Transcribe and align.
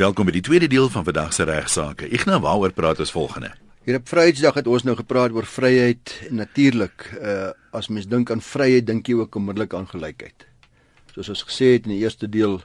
Welkom 0.00 0.30
by 0.30 0.32
die 0.32 0.40
tweede 0.40 0.64
deel 0.72 0.86
van 0.88 1.04
vandag 1.04 1.34
se 1.36 1.44
regsaake. 1.44 2.06
Ek 2.08 2.22
nou 2.24 2.38
waaroor 2.40 2.72
praat 2.72 3.02
ons 3.04 3.10
volgende. 3.12 3.50
Hier 3.84 3.98
op 3.98 4.06
Vryheidsdag 4.08 4.56
het 4.56 4.68
ons 4.72 4.86
nou 4.88 4.94
gepraat 4.96 5.34
oor 5.36 5.44
vryheid 5.44 6.14
en 6.30 6.40
natuurlik 6.40 7.04
uh 7.18 7.50
as 7.76 7.90
mens 7.92 8.08
dink 8.08 8.30
aan 8.32 8.40
vryheid, 8.40 8.86
dink 8.88 9.10
jy 9.10 9.18
ook 9.18 9.36
onmiddellik 9.36 9.76
aan 9.76 9.84
gelykheid. 9.90 10.46
Soos 11.12 11.28
ons 11.34 11.42
gesê 11.44 11.74
het 11.74 11.84
in 11.84 11.92
die 11.92 12.00
eerste 12.00 12.30
deel, 12.32 12.56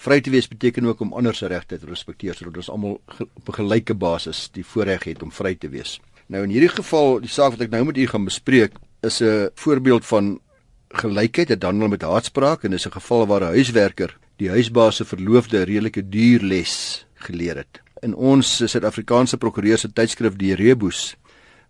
vry 0.00 0.18
te 0.24 0.32
wees 0.32 0.48
beteken 0.48 0.88
ook 0.88 1.04
om 1.04 1.12
ander 1.12 1.36
se 1.36 1.50
regte 1.52 1.76
te 1.76 1.90
respekteer 1.90 2.40
sodat 2.40 2.62
ons 2.64 2.72
almal 2.72 2.96
op 3.20 3.52
'n 3.52 3.58
gelyke 3.60 3.94
basis 3.94 4.48
die 4.56 4.64
voorreg 4.64 5.04
het 5.04 5.22
om 5.22 5.30
vry 5.30 5.54
te 5.54 5.68
wees. 5.68 6.00
Nou 6.26 6.42
in 6.42 6.50
hierdie 6.56 6.72
geval, 6.72 7.20
die 7.20 7.28
saak 7.28 7.52
wat 7.52 7.60
ek 7.60 7.70
nou 7.70 7.84
met 7.84 7.98
u 7.98 8.06
gaan 8.06 8.24
bespreek, 8.24 8.72
is 9.02 9.20
'n 9.20 9.50
voorbeeld 9.54 10.06
van 10.06 10.40
gelykheid. 10.88 11.48
Dit 11.48 11.62
handel 11.62 11.88
met 11.88 12.02
haatspraak 12.02 12.64
en 12.64 12.72
is 12.72 12.86
'n 12.86 12.96
geval 12.96 13.26
waar 13.26 13.42
'n 13.42 13.54
huiswerker 13.60 14.16
die 14.42 14.50
huisbaas 14.50 14.98
se 14.98 15.04
verloofde 15.06 15.60
'n 15.60 15.68
redelike 15.70 16.02
duur 16.02 16.42
les 16.42 17.06
geleer 17.14 17.56
het. 17.56 17.80
In 18.02 18.14
ons 18.14 18.46
Suid-Afrikaanse 18.66 19.36
prokureur 19.36 19.78
se 19.78 19.88
tydskrif 19.88 20.36
Die 20.36 20.54
Rebus 20.54 21.16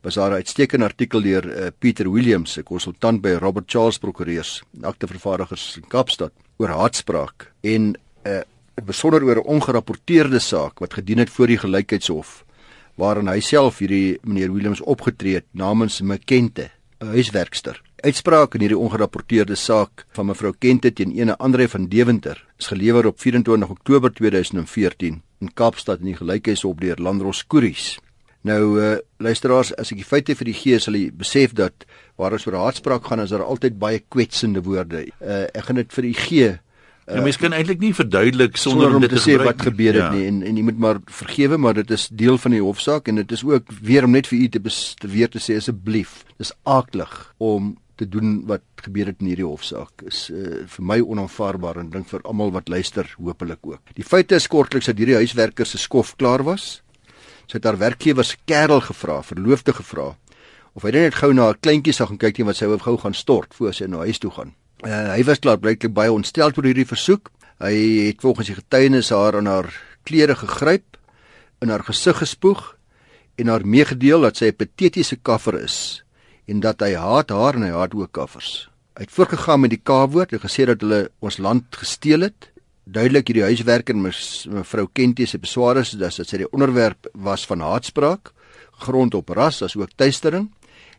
was 0.03 0.15
daar 0.15 0.31
'n 0.31 0.41
uitstekende 0.41 0.85
artikel 0.85 1.21
deur 1.23 1.45
uh, 1.45 1.67
Pieter 1.79 2.11
Williams, 2.11 2.57
'n 2.57 2.63
konsultant 2.63 3.21
by 3.21 3.37
Robert 3.41 3.71
Charles 3.71 3.99
Prokureurs, 3.99 4.63
aktevervaardigers 4.81 5.77
in 5.77 5.89
Kaapstad, 5.89 6.33
oor 6.57 6.69
haatspraak 6.69 7.53
en 7.61 7.93
'n 7.93 7.97
uh, 8.27 8.41
besonder 8.85 9.23
oor 9.23 9.37
'n 9.37 9.47
ongerapporteerde 9.47 10.39
saak 10.39 10.79
wat 10.79 10.95
gedien 10.95 11.19
het 11.19 11.31
voor 11.31 11.47
die 11.47 11.59
gelykheidshof 11.59 12.45
waarin 12.97 13.29
hy 13.29 13.41
self 13.41 13.79
hierdie 13.79 14.19
meneer 14.23 14.53
Williams 14.53 14.81
opgetree 14.81 15.35
het 15.35 15.47
namens 15.53 16.01
Mekente, 16.01 16.71
'n 17.01 17.07
huiswerkster. 17.07 17.83
Uitspraak 18.03 18.57
in 18.57 18.65
hierdie 18.65 18.81
ongerapporteerde 18.83 19.55
saak 19.55 20.03
van 20.17 20.27
mevrou 20.27 20.51
Kente 20.59 20.91
teen 20.91 21.13
ene 21.15 21.37
Andre 21.39 21.69
van 21.71 21.85
Deventer 21.87 22.41
is 22.59 22.67
gelewer 22.73 23.07
op 23.07 23.21
24 23.23 23.71
Oktober 23.71 24.11
2014 24.11 25.21
in 25.23 25.53
Kaapstad 25.55 26.03
in 26.03 26.09
die 26.11 26.17
gelykheidshof 26.19 26.81
deur 26.83 26.99
Landros 26.99 27.45
Koeries. 27.47 28.01
Nou 28.43 28.59
uh, 28.83 28.97
luisteraars, 29.23 29.71
as 29.79 29.95
ek 29.95 30.01
die 30.03 30.09
feite 30.09 30.35
vir 30.35 30.51
die 30.51 30.57
gee, 30.59 30.81
sal 30.83 30.99
jy 30.99 31.13
besef 31.15 31.55
dat 31.55 31.87
waar 32.19 32.35
ons 32.35 32.49
oor 32.49 32.59
haatspraak 32.65 33.07
gaan, 33.07 33.23
is 33.23 33.31
daar 33.31 33.47
altyd 33.47 33.79
baie 33.79 34.03
kwetsende 34.03 34.65
woorde. 34.67 35.05
Uh, 35.23 35.45
ek 35.55 35.71
gaan 35.71 35.79
dit 35.85 35.95
vir 35.95 36.11
u 36.11 36.13
gee 36.27 36.53
Ja, 37.07 37.19
mens 37.21 37.37
kan 37.37 37.51
eintlik 37.51 37.81
nie 37.83 37.91
verduidelik 37.95 38.57
sonder, 38.57 38.87
sonder 38.87 38.95
om 38.95 39.03
dit 39.03 39.11
te 39.11 39.19
sê 39.19 39.35
wat 39.41 39.63
gebeur 39.67 39.97
het 39.97 40.05
ja. 40.05 40.11
nie 40.15 40.27
en 40.31 40.37
en 40.47 40.59
jy 40.59 40.63
moet 40.69 40.79
maar 40.85 41.01
vergewe 41.11 41.59
maar 41.59 41.75
dit 41.75 41.91
is 41.91 42.05
deel 42.15 42.39
van 42.39 42.55
die 42.55 42.63
hofsaak 42.63 43.11
en 43.11 43.19
dit 43.19 43.33
is 43.35 43.43
ook 43.43 43.73
weer 43.83 44.07
om 44.07 44.15
net 44.15 44.31
vir 44.31 44.39
u 44.39 44.49
te, 44.55 44.61
te 45.03 45.11
weer 45.11 45.33
te 45.33 45.43
sê 45.43 45.57
asseblief 45.59 46.21
dis 46.39 46.53
aaklig 46.63 47.17
om 47.43 47.73
te 48.03 48.09
doen 48.11 48.41
wat 48.51 48.65
gebeur 48.85 49.13
het 49.13 49.21
in 49.23 49.31
hierdie 49.31 49.47
hofsaak 49.47 50.05
is 50.11 50.27
uh, 50.31 50.63
vir 50.75 50.87
my 50.91 50.99
onaanvaarbaar 51.01 51.81
en 51.83 51.91
dink 51.93 52.09
vir 52.11 52.25
almal 52.29 52.53
wat 52.55 52.71
luister 52.73 53.09
hopelik 53.19 53.63
ook. 53.63 53.95
Die 53.97 54.07
feite 54.07 54.39
is 54.39 54.49
kortliks 54.51 54.91
dat 54.91 54.99
hierdie 54.99 55.21
huiswerker 55.21 55.69
se 55.69 55.79
skof 55.79 56.17
klaar 56.21 56.45
was. 56.47 56.83
Sy 57.47 57.59
het 57.59 57.69
haar 57.69 57.79
werkgewer 57.81 58.27
se 58.27 58.41
kerel 58.47 58.83
gevra, 58.83 59.21
verloofde 59.27 59.75
gevra 59.79 60.13
of 60.73 60.87
hy 60.87 60.95
net 60.95 61.19
gou 61.21 61.33
na 61.37 61.51
'n 61.51 61.61
kleintjie 61.61 61.93
sal 61.93 62.09
gaan 62.09 62.19
kyk 62.19 62.39
net 62.39 62.47
wat 62.47 62.57
sy 62.57 62.67
wou 62.67 62.79
gou 62.79 62.97
gaan 62.97 63.15
stort 63.15 63.55
voor 63.55 63.75
sy 63.75 63.87
na 63.87 64.05
huis 64.09 64.19
toe 64.19 64.31
gaan. 64.31 64.55
Uh, 64.83 65.15
hy 65.15 65.23
was 65.25 65.39
klaar 65.39 65.59
blyklik 65.59 65.93
baie 65.93 66.13
ontstel 66.13 66.51
oor 66.57 66.65
hierdie 66.65 66.89
versoek. 66.89 67.31
Hy 67.61 68.09
het 68.09 68.21
volgens 68.21 68.47
die 68.47 68.57
getuienis 68.57 69.11
haar 69.11 69.37
aan 69.37 69.47
haar 69.47 69.69
klere 70.03 70.35
gegryp, 70.35 70.97
in 71.63 71.71
haar 71.71 71.85
gesig 71.87 72.19
gespoeg 72.19 72.77
en 73.39 73.49
haar 73.49 73.67
meegedeel 73.67 74.21
dat 74.27 74.37
sy 74.37 74.51
'n 74.51 74.57
patetiese 74.57 75.17
kaffer 75.17 75.61
is 75.63 76.03
en 76.47 76.61
dat 76.61 76.81
hy 76.81 76.95
haat 76.95 77.31
haar 77.31 77.59
en 77.59 77.67
hy 77.67 77.73
haat 77.75 77.95
ook 77.95 78.13
kaffers. 78.13 78.69
Hy 78.97 79.07
het 79.07 79.15
voorgegaan 79.15 79.61
met 79.61 79.73
die 79.73 79.81
K-woord 79.81 80.33
en 80.33 80.43
gesê 80.43 80.67
dat 80.69 80.83
hulle 80.85 81.11
ons 81.21 81.39
land 81.39 81.65
gesteel 81.81 82.29
het. 82.29 82.51
Duidelik 82.85 83.31
hierdie 83.31 83.47
huiswerker 83.47 83.97
mevrou 83.97 84.89
Kentie 84.93 85.27
se 85.27 85.39
besware 85.39 85.81
is 85.81 85.95
dat 85.97 86.19
sy 86.19 86.43
die 86.43 86.51
onderwerp 86.51 87.09
was 87.15 87.47
van 87.47 87.63
haatspraak 87.65 88.33
grond 88.83 89.15
op 89.15 89.31
ras 89.31 89.63
as 89.63 89.77
ook 89.79 89.95
tuistering. 89.97 90.51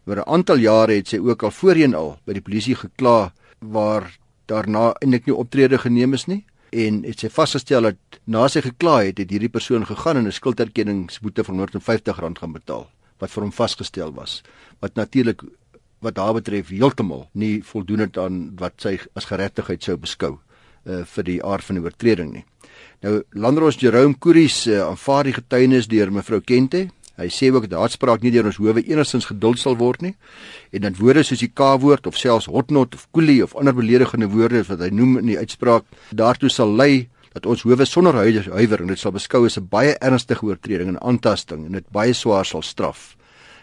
Oor 0.07 0.17
'n 0.17 0.29
aantal 0.35 0.57
jare 0.57 0.95
het 0.95 1.07
sy 1.07 1.19
ook 1.19 1.43
al 1.43 1.51
voorheen 1.51 1.95
al 1.95 2.17
by 2.25 2.33
die 2.33 2.41
polisie 2.41 2.75
gekla 2.75 3.33
waar 3.59 4.17
daarna 4.47 4.93
eintlik 5.01 5.25
nie 5.25 5.35
optrede 5.35 5.77
geneem 5.77 6.13
is 6.13 6.25
nie 6.27 6.45
en 6.71 7.03
het 7.03 7.19
sy 7.19 7.29
vasgestel 7.29 7.81
dat 7.81 8.19
na 8.25 8.47
sy 8.47 8.61
gekla 8.61 9.03
het 9.03 9.17
het 9.17 9.29
hierdie 9.29 9.49
persoon 9.49 9.85
gegaan 9.85 10.17
en 10.17 10.27
'n 10.27 10.31
skulderkenningsboete 10.31 11.43
van 11.43 11.59
R150 11.59 12.15
gaan 12.15 12.53
betaal 12.53 12.89
wat 13.23 13.31
vir 13.31 13.47
hom 13.47 13.55
vasgestel 13.55 14.11
was 14.15 14.41
wat 14.83 14.99
natuurlik 14.99 15.45
wat 16.03 16.15
daar 16.19 16.35
betref 16.35 16.71
heeltemal 16.73 17.27
nie 17.39 17.61
voldoen 17.63 18.03
het 18.05 18.17
aan 18.19 18.41
wat 18.59 18.75
sy 18.83 18.97
as 19.15 19.29
geregtigheid 19.29 19.83
sou 19.83 19.95
beskou 19.97 20.33
uh, 20.35 21.03
vir 21.15 21.27
die 21.29 21.39
aard 21.43 21.63
van 21.63 21.79
die 21.79 21.85
oortreding 21.85 22.33
nie. 22.33 22.43
Nou 23.03 23.21
Landros 23.35 23.79
Jerome 23.79 24.17
Kuris 24.19 24.65
uh, 24.67 24.83
aanvaar 24.89 25.29
die 25.29 25.37
getuienis 25.37 25.87
deur 25.91 26.11
mevrou 26.11 26.41
Kente. 26.43 26.89
Hy 27.19 27.29
sê 27.29 27.51
ook 27.53 27.67
dat 27.69 27.77
haatspraak 27.77 28.23
nie 28.25 28.33
deur 28.33 28.49
ons 28.49 28.57
howe 28.57 28.81
enigstens 28.81 29.29
geduld 29.29 29.61
sal 29.61 29.77
word 29.77 30.01
nie 30.01 30.15
en 30.73 30.87
dat 30.87 30.97
woorde 30.97 31.21
soos 31.27 31.43
die 31.43 31.51
K-woord 31.53 32.07
of 32.09 32.17
selfs 32.17 32.49
hotnot 32.49 32.97
of 32.97 33.05
koelie 33.13 33.43
of 33.45 33.53
ander 33.55 33.75
beledigende 33.77 34.31
woorde 34.33 34.63
wat 34.65 34.81
hy 34.81 34.89
noem 34.89 35.19
in 35.21 35.29
die 35.29 35.37
uitspraak 35.37 35.85
daartoe 36.09 36.49
sal 36.49 36.73
lei 36.73 37.05
dat 37.33 37.45
ons 37.45 37.61
howe 37.61 37.85
sonder 37.85 38.15
huiwer 38.15 38.81
en 38.81 38.87
dit 38.87 38.99
sal 38.99 39.11
beskou 39.11 39.45
as 39.45 39.57
'n 39.57 39.67
baie 39.69 39.97
ernstige 39.99 40.45
oortreding 40.45 40.89
en 40.89 41.01
aantasting 41.01 41.65
en 41.65 41.71
dit 41.71 41.91
baie 41.91 42.13
swaar 42.13 42.45
sal 42.45 42.61
straf. 42.61 43.15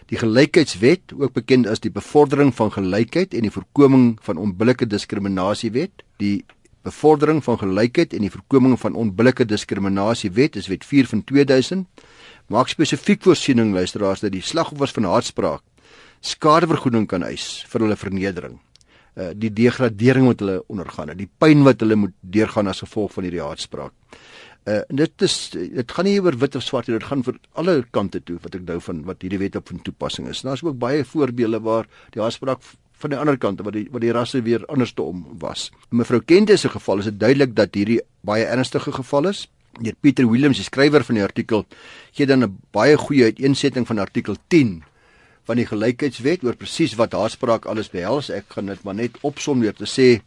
Die 0.07 0.17
gelykheidswet, 0.17 1.13
ook 1.17 1.33
bekend 1.33 1.67
as 1.67 1.79
die 1.79 1.91
bevordering 1.91 2.55
van 2.55 2.71
gelykheid 2.71 3.33
en 3.33 3.41
die 3.41 3.51
voorkoming 3.51 4.17
van 4.21 4.37
onbillike 4.37 4.87
diskriminasiewet, 4.87 6.03
die 6.17 6.45
bevordering 6.83 7.43
van 7.43 7.59
gelykheid 7.61 8.13
en 8.13 8.25
die 8.25 8.31
voorkoming 8.31 8.79
van 8.79 8.95
onbillike 8.95 9.45
diskriminasiewet 9.45 10.55
is 10.55 10.67
wet 10.67 10.85
4 10.85 11.07
van 11.07 11.23
2000 11.23 11.87
maak 12.47 12.67
spesifiek 12.67 13.21
voorsiening 13.23 13.73
luisteraars 13.73 14.19
dat 14.25 14.33
die 14.33 14.41
slagoffers 14.41 14.91
van 14.97 15.03
haatspraak 15.03 15.61
skadevergoeding 16.21 17.07
kan 17.07 17.23
eis 17.23 17.63
vir 17.69 17.85
hulle 17.85 17.97
vernedering. 17.97 18.59
Uh, 19.11 19.33
die 19.35 19.49
degradering 19.51 20.29
wat 20.29 20.39
hulle 20.39 20.61
ondergaan 20.71 21.09
het, 21.11 21.17
die 21.19 21.27
pyn 21.27 21.65
wat 21.67 21.81
hulle 21.83 21.97
moet 21.99 22.13
deurgaan 22.21 22.71
as 22.71 22.79
gevolg 22.79 23.11
van 23.11 23.25
hierdie 23.27 23.41
haatspraak. 23.43 23.91
Uh 24.71 24.81
dit 24.87 25.25
is 25.25 25.35
dit 25.51 25.91
gaan 25.91 26.05
nie 26.07 26.19
oor 26.21 26.37
wit 26.39 26.55
of 26.55 26.63
swart 26.63 26.87
nie, 26.87 26.95
dit 26.95 27.07
gaan 27.09 27.23
vir 27.27 27.39
alle 27.59 27.81
kante 27.91 28.21
toe 28.23 28.37
wat 28.43 28.55
ek 28.55 28.63
nou 28.69 28.77
van 28.85 29.01
wat 29.09 29.25
hierdie 29.25 29.41
wet 29.41 29.57
op 29.59 29.67
van 29.67 29.81
toepassing 29.83 30.29
is. 30.31 30.45
Daar's 30.47 30.63
ook 30.63 30.77
baie 30.79 31.03
voorbeelde 31.03 31.59
waar 31.65 31.89
die 32.15 32.21
haatspraak 32.23 32.63
van 33.01 33.11
die 33.11 33.19
ander 33.19 33.37
kant 33.41 33.63
wat 33.65 33.75
die 33.75 33.87
wat 33.91 34.03
die 34.05 34.13
rasse 34.15 34.41
weer 34.45 34.63
anders 34.71 34.93
te 34.93 35.03
om 35.03 35.25
was. 35.41 35.71
In 35.89 35.99
mevrou 36.01 36.21
Kente 36.21 36.57
se 36.57 36.69
geval 36.69 37.03
is 37.03 37.09
dit 37.09 37.19
duidelik 37.19 37.55
dat 37.57 37.75
hierdie 37.75 37.99
baie 38.21 38.45
ernstige 38.45 38.93
geval 38.95 39.27
is. 39.33 39.47
Deur 39.79 39.95
Pieter 39.99 40.27
Williams, 40.27 40.59
die 40.59 40.67
skrywer 40.67 41.03
van 41.03 41.15
die 41.15 41.23
artikel, 41.23 41.65
gee 42.11 42.27
dan 42.27 42.43
'n 42.43 42.57
baie 42.71 42.97
goeie 42.97 43.23
uiteensetting 43.23 43.87
van 43.87 43.99
artikel 43.99 44.35
10 44.47 44.83
van 45.51 45.59
die 45.59 45.67
gelykheidswet 45.67 46.45
oor 46.47 46.55
presies 46.55 46.93
wat 46.95 47.11
haatspraak 47.17 47.65
alles 47.67 47.89
behels. 47.91 48.29
Ek 48.31 48.53
gaan 48.55 48.71
dit 48.71 48.83
maar 48.87 48.95
net 48.95 49.17
opsom 49.27 49.59
weer 49.59 49.75
te 49.75 49.89
sê 49.89 50.21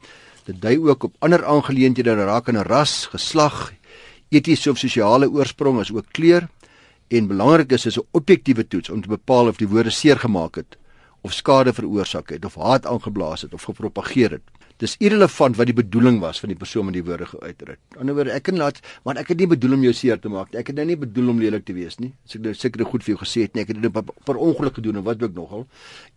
dit 0.44 0.58
dui 0.60 0.76
ook 0.84 1.06
op 1.08 1.14
ander 1.24 1.40
aangeleenthede 1.48 2.12
rakende 2.28 2.66
ras, 2.68 3.06
geslag, 3.08 3.70
etiese 4.28 4.74
of 4.74 4.80
sosiale 4.82 5.30
oorsprong 5.32 5.80
as 5.80 5.92
ook 5.94 6.10
kleur 6.12 6.50
en 7.08 7.30
belangrik 7.30 7.72
is 7.72 7.86
is 7.86 7.96
'n 7.96 8.04
objektiewe 8.12 8.68
toets 8.68 8.90
om 8.90 9.00
te 9.00 9.08
bepaal 9.08 9.48
of 9.48 9.56
die 9.56 9.68
woorde 9.68 9.90
seer 9.90 10.18
gemaak 10.20 10.56
het 10.56 10.76
of 11.22 11.32
skade 11.32 11.72
veroorsaak 11.72 12.28
het 12.28 12.44
of 12.44 12.54
haat 12.54 12.86
aangeblaas 12.86 13.42
het 13.42 13.54
of 13.54 13.62
gepropageer 13.62 14.30
het. 14.30 14.44
Dis 14.82 14.96
irrelevant 14.98 15.54
wat 15.54 15.68
die 15.70 15.76
bedoeling 15.76 16.16
was 16.22 16.40
van 16.42 16.50
die 16.50 16.58
persoon 16.58 16.88
met 16.88 16.96
die 16.96 17.04
woorde 17.06 17.28
geuiter 17.30 17.74
het. 17.76 17.80
Aan 17.94 18.08
die 18.08 18.14
ander 18.14 18.16
wyse 18.18 18.34
ek 18.34 18.46
kan 18.48 18.56
laat, 18.58 18.80
maar 19.06 19.20
ek 19.20 19.28
het 19.30 19.38
nie 19.38 19.46
bedoel 19.52 19.76
om 19.76 19.84
jou 19.86 19.92
seer 19.94 20.18
te 20.18 20.32
maak 20.32 20.50
nie. 20.50 20.58
Ek 20.58 20.72
het 20.72 20.76
nou 20.80 20.86
nie 20.88 20.96
bedoel 20.98 21.30
om 21.30 21.42
lelik 21.42 21.64
te 21.68 21.76
wees 21.76 22.00
nie. 22.02 22.10
As 22.26 22.34
ek 22.34 22.42
nou 22.42 22.54
seker 22.58 22.84
goed 22.90 23.06
vir 23.06 23.14
jou 23.14 23.20
gesê 23.22 23.46
het 23.46 23.54
nie, 23.54 23.62
ek 23.62 23.70
het 23.70 23.82
dit 23.84 24.00
per 24.26 24.40
ongeluk 24.48 24.80
gedoen 24.80 24.98
en 24.98 25.06
wat 25.06 25.22
ook 25.22 25.34
nogal. 25.38 25.66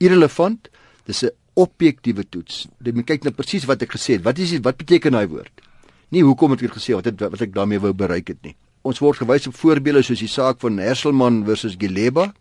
Irrelevant. 0.02 0.70
Dis 1.06 1.24
'n 1.24 1.32
objektiewe 1.54 2.24
toets. 2.30 2.68
Jy 2.84 2.92
moet 2.94 3.06
kyk 3.06 3.24
na 3.24 3.32
presies 3.32 3.66
wat 3.66 3.82
ek 3.82 3.94
gesê 3.94 4.18
het. 4.18 4.24
Wat 4.24 4.38
is 4.38 4.50
dit? 4.50 4.64
Wat 4.64 4.78
beteken 4.78 5.12
daai 5.12 5.28
woord? 5.28 5.62
Nie 6.10 6.24
hoekom 6.24 6.52
het 6.52 6.62
ek 6.64 6.74
gesê 6.74 6.94
wat 6.96 7.06
het, 7.06 7.20
wat 7.20 7.42
ek 7.42 7.54
daarmee 7.54 7.80
wou 7.80 7.94
bereik 7.94 8.28
het 8.28 8.42
nie. 8.44 8.56
Ons 8.82 9.00
word 9.00 9.18
gewys 9.18 9.48
op 9.48 9.56
voorbeelde 9.56 10.02
soos 10.04 10.20
die 10.20 10.28
saak 10.28 10.60
van 10.60 10.78
Herselman 10.78 11.46
versus 11.46 11.76
Gileba, 11.78 12.34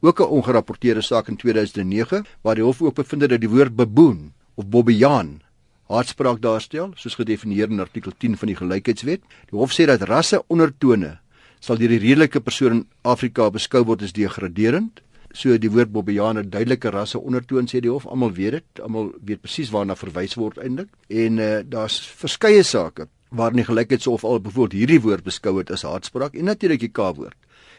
ook 0.00 0.20
'n 0.20 0.28
ongerapporteerde 0.28 1.02
saak 1.02 1.28
in 1.28 1.36
2009 1.36 2.24
waar 2.42 2.54
die 2.54 2.64
hof 2.64 2.82
ook 2.82 2.94
bevind 2.94 3.22
het 3.22 3.30
dat 3.30 3.40
die 3.40 3.48
woord 3.48 3.76
baboon 3.76 4.32
of 4.54 4.66
bobbejaan 4.66 5.40
haatspraak 5.94 6.40
daarstel, 6.42 6.92
soos 6.98 7.16
gedefinieer 7.18 7.70
in 7.70 7.82
artikel 7.82 8.12
10 8.18 8.36
van 8.40 8.50
die 8.50 8.58
gelykheidswet. 8.58 9.22
Die 9.50 9.58
hof 9.58 9.74
sê 9.74 9.86
dat 9.90 10.02
rasse 10.10 10.42
ondertone 10.52 11.18
sal 11.64 11.78
deur 11.80 11.94
die 11.94 12.02
redelike 12.02 12.42
persoon 12.44 12.80
in 12.80 12.84
Afrika 13.08 13.48
beskou 13.50 13.84
word 13.88 14.02
as 14.04 14.12
degraderend. 14.12 15.00
So 15.34 15.56
die 15.58 15.70
woord 15.72 15.92
Bobbejaan 15.92 16.38
'n 16.38 16.50
duidelike 16.50 16.90
rasse 16.90 17.18
ondertoon 17.18 17.66
sê 17.66 17.80
die 17.80 17.90
hof, 17.90 18.06
almal 18.06 18.32
weet 18.32 18.52
dit, 18.52 18.80
almal 18.82 19.12
weet 19.24 19.40
presies 19.40 19.70
waarna 19.70 19.96
verwys 19.96 20.36
word 20.36 20.58
eintlik. 20.58 20.90
En 21.08 21.38
uh, 21.38 21.62
daar's 21.64 21.98
verskeie 22.00 22.62
sake 22.62 23.08
waarin 23.30 23.56
die 23.56 23.66
gelykheidshof 23.66 24.24
al 24.24 24.40
byvoorbeeld 24.40 24.78
hierdie 24.78 25.00
woord 25.00 25.24
beskou 25.24 25.58
het 25.58 25.70
as 25.70 25.82
haatspraak 25.82 26.34
en 26.34 26.44
natuurlik 26.44 26.80
die 26.80 26.92
K-woord. 26.92 27.36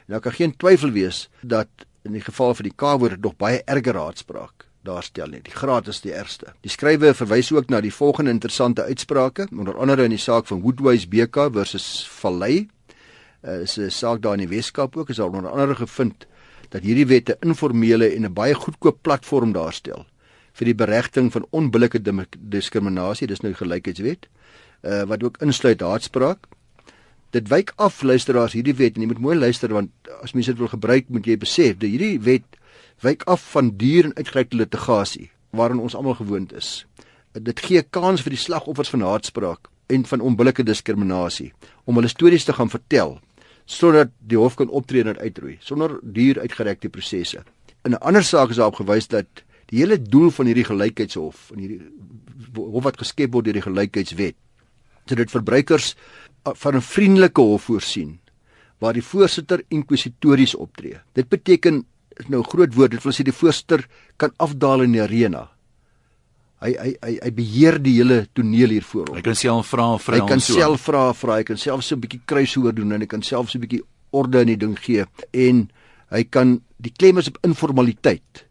En 0.08 0.18
daar 0.18 0.22
kan 0.22 0.32
geen 0.32 0.58
twyfel 0.58 0.92
wees 0.92 1.30
dat 1.42 1.70
in 2.04 2.12
die 2.12 2.22
geval 2.22 2.56
van 2.56 2.64
die 2.64 2.76
K-woord 2.76 3.22
nog 3.22 3.38
baie 3.38 3.62
erger 3.66 3.96
haatspraak 3.96 4.65
daarstel 4.86 5.34
nie. 5.34 5.42
Die 5.44 5.56
graad 5.56 5.90
is 5.92 6.02
die 6.06 6.14
ergste. 6.14 6.54
Die 6.62 6.72
skrywe 6.72 7.14
verwys 7.18 7.52
ook 7.52 7.70
na 7.74 7.82
die 7.82 7.94
volgende 7.94 8.32
interessante 8.32 8.86
uitsprake, 8.86 9.50
onder 9.52 9.78
andere 9.78 10.06
in 10.06 10.16
die 10.16 10.22
saak 10.22 10.48
van 10.48 10.62
Woodwise 10.62 11.10
BK 11.10 11.50
versus 11.54 12.08
Valley. 12.22 12.68
uh, 13.46 13.62
is 13.62 13.78
'n 13.78 13.90
saak 13.90 14.22
daar 14.22 14.34
in 14.34 14.48
die 14.48 14.56
Weskaap 14.56 14.98
ook 14.98 15.10
is 15.10 15.16
daar 15.16 15.30
onder 15.30 15.52
andere 15.52 15.76
gevind 15.76 16.26
dat 16.70 16.82
hierdie 16.82 17.08
wet 17.08 17.30
'n 17.30 17.48
informele 17.48 18.08
en 18.16 18.26
'n 18.26 18.34
baie 18.34 18.54
goedkoop 18.54 19.02
platform 19.02 19.52
daarstel 19.52 20.06
vir 20.54 20.66
die 20.66 20.76
beregting 20.76 21.32
van 21.32 21.46
onbillike 21.50 22.00
diskriminasie, 22.40 23.28
dis 23.28 23.42
nou 23.42 23.52
die 23.52 23.60
gelykheidswet, 23.60 24.28
uh, 24.84 25.04
wat 25.04 25.24
ook 25.24 25.38
insluit 25.42 25.82
haatspraak. 25.82 26.48
Dit 27.32 27.48
wyk 27.48 27.74
af 27.76 28.02
luisteraars 28.02 28.54
hierdie 28.54 28.76
wet 28.76 28.96
en 28.96 29.02
jy 29.02 29.08
moet 29.08 29.20
mooi 29.20 29.36
luister 29.38 29.74
want 29.74 29.90
as 30.24 30.34
mense 30.34 30.52
dit 30.52 30.58
wil 30.58 30.68
gebruik, 30.68 31.10
moet 31.10 31.26
jy 31.26 31.38
besef 31.38 31.78
dat 31.78 31.90
hierdie 31.90 32.20
wet 32.20 32.44
wyk 33.02 33.24
af 33.24 33.52
van 33.52 33.74
duur 33.78 34.06
en 34.06 34.16
uitgerekte 34.16 34.56
litigasie 34.56 35.32
waaraan 35.56 35.80
ons 35.80 35.96
almal 35.96 36.16
gewoond 36.16 36.54
is. 36.54 36.86
Dit 37.32 37.60
gee 37.60 37.84
kans 37.84 38.22
vir 38.22 38.36
die 38.36 38.40
slagoffers 38.40 38.90
van 38.90 39.02
haatspraak 39.02 39.70
en 39.88 40.06
van 40.06 40.22
onbillike 40.22 40.64
diskriminasie 40.64 41.52
om 41.86 41.96
hulle 42.00 42.12
stories 42.12 42.48
te 42.48 42.54
gaan 42.54 42.70
vertel 42.70 43.20
sodat 43.66 44.12
die 44.20 44.38
hof 44.38 44.56
kan 44.56 44.70
optree 44.70 45.04
en 45.04 45.18
uitroei 45.18 45.58
sonder 45.60 45.98
duur 46.02 46.40
uitgerekte 46.40 46.90
prosesse. 46.90 47.44
In 47.86 47.92
'n 47.92 48.02
ander 48.02 48.24
saak 48.24 48.50
is 48.50 48.56
daarop 48.56 48.76
gewys 48.76 49.08
dat 49.08 49.26
die 49.66 49.80
hele 49.80 50.02
doel 50.02 50.30
van 50.30 50.46
hierdie 50.46 50.66
gelykheidshof 50.66 51.52
en 51.52 51.60
hierdie 51.60 51.82
hof 52.56 52.84
wat 52.84 52.98
geskep 52.98 53.34
word 53.34 53.46
deur 53.46 53.54
die 53.54 53.66
gelykheidswet 53.66 54.36
sodat 55.06 55.32
verbruikers 55.32 55.96
uh, 56.48 56.54
van 56.54 56.76
'n 56.76 56.82
vriendelike 56.82 57.42
hof 57.42 57.64
voorsien 57.64 58.20
waar 58.80 58.94
die 58.94 59.04
voorsitter 59.04 59.64
inquisitories 59.70 60.56
optree. 60.56 61.00
Dit 61.14 61.30
beteken 61.30 61.86
is 62.20 62.28
nou 62.28 62.40
'n 62.40 62.50
groot 62.50 62.74
woord, 62.74 62.92
dit 62.92 63.04
wil 63.04 63.14
sê 63.14 63.24
die 63.24 63.32
voorsitter 63.32 63.88
kan 64.18 64.32
afdaal 64.38 64.82
in 64.82 64.92
die 64.92 65.02
arena 65.02 65.50
hy 66.66 66.74
hy 66.74 66.92
hy 67.04 67.14
hy 67.20 67.32
beheer 67.36 67.78
die 67.84 67.96
hele 68.00 68.20
toneel 68.38 68.76
hier 68.78 68.86
voor 68.86 69.10
hom. 69.10 69.18
Hy 69.20 69.24
kan 69.26 69.38
self 69.38 69.72
vra 69.74 69.88
vra. 70.02 70.20
Hy 70.20 70.30
kan 70.30 70.44
self 70.44 70.88
vra 70.88 71.04
vra, 71.18 71.40
hy 71.42 71.48
kan 71.48 71.60
self 71.62 71.84
so 71.84 71.96
'n 71.96 72.02
bietjie 72.02 72.22
kruishoor 72.26 72.74
doen 72.74 72.94
en 72.96 73.02
hy 73.02 73.10
kan 73.10 73.22
self 73.22 73.50
so 73.50 73.58
'n 73.58 73.66
bietjie 73.66 73.84
orde 74.12 74.42
in 74.42 74.48
die 74.48 74.62
ding 74.64 74.76
gee 74.78 75.06
en 75.34 75.70
hy 76.10 76.24
kan 76.24 76.62
die 76.80 76.92
klem 76.92 77.18
is 77.18 77.28
op 77.28 77.38
informaliteit. 77.44 78.46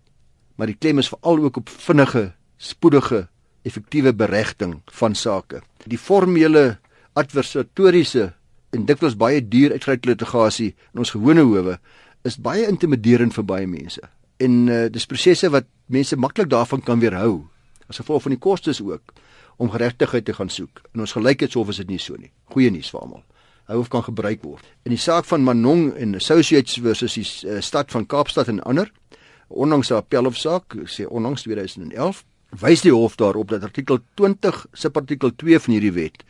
Maar 0.57 0.67
die 0.67 0.79
klem 0.79 0.99
is 0.99 1.09
veral 1.09 1.45
ook 1.45 1.57
op 1.57 1.69
vinnige, 1.69 2.35
spoedige, 2.59 3.29
effektiewe 3.65 4.13
beregting 4.13 4.83
van 4.91 5.15
sake. 5.15 5.63
Die 5.87 5.99
formele 5.99 6.79
adversatoriese 7.15 8.35
en 8.73 8.87
dikwels 8.87 9.17
baie 9.17 9.41
duur 9.41 9.73
uitgereikte 9.73 10.09
litigasie 10.09 10.75
in 10.93 10.99
ons 10.99 11.11
gewone 11.11 11.43
howe 11.43 11.79
is 12.25 12.39
baie 12.41 12.67
intimiderend 12.69 13.35
vir 13.37 13.45
baie 13.45 13.67
mense. 13.69 14.01
En 14.43 14.55
uh, 14.69 14.87
dis 14.91 15.07
prosesse 15.07 15.51
wat 15.53 15.69
mense 15.93 16.17
maklik 16.17 16.49
daarvan 16.51 16.83
kan 16.83 17.01
weerhou 17.01 17.45
as 17.89 18.01
gevolg 18.01 18.25
van 18.25 18.33
die 18.33 18.41
kostes 18.41 18.81
ook 18.81 19.13
om 19.61 19.71
geregtigheid 19.71 20.25
te 20.25 20.35
gaan 20.35 20.51
soek. 20.51 20.83
In 20.95 21.05
ons 21.05 21.13
gelykheidshof 21.13 21.69
is 21.69 21.81
dit 21.83 21.93
nie 21.93 22.01
so 22.01 22.17
nie. 22.17 22.33
Goeie 22.51 22.73
nuus 22.73 22.91
vir 22.91 23.01
almal. 23.05 23.23
Hy 23.69 23.79
hoef 23.79 23.89
kan 23.93 24.03
gebruik 24.05 24.43
word. 24.43 24.65
In 24.85 24.93
die 24.93 25.01
saak 25.01 25.29
van 25.29 25.45
Manong 25.45 25.93
en 26.01 26.17
Associates 26.19 26.81
versus 26.85 27.15
die 27.17 27.27
uh, 27.49 27.61
stad 27.65 27.93
van 27.95 28.09
Kaapstad 28.09 28.49
en 28.53 28.61
ander, 28.65 28.91
ondanks 29.49 29.93
'n 29.93 30.01
appelhofsaak, 30.01 30.75
sê 30.89 31.07
ondanks 31.07 31.45
2011, 31.45 32.25
wys 32.61 32.83
die 32.85 32.93
hof 32.93 33.17
daarop 33.17 33.49
dat 33.51 33.63
artikel 33.63 34.01
20 34.15 34.67
subartikel 34.73 35.33
2 35.37 35.61
van 35.61 35.73
hierdie 35.73 35.93
wet 35.93 36.25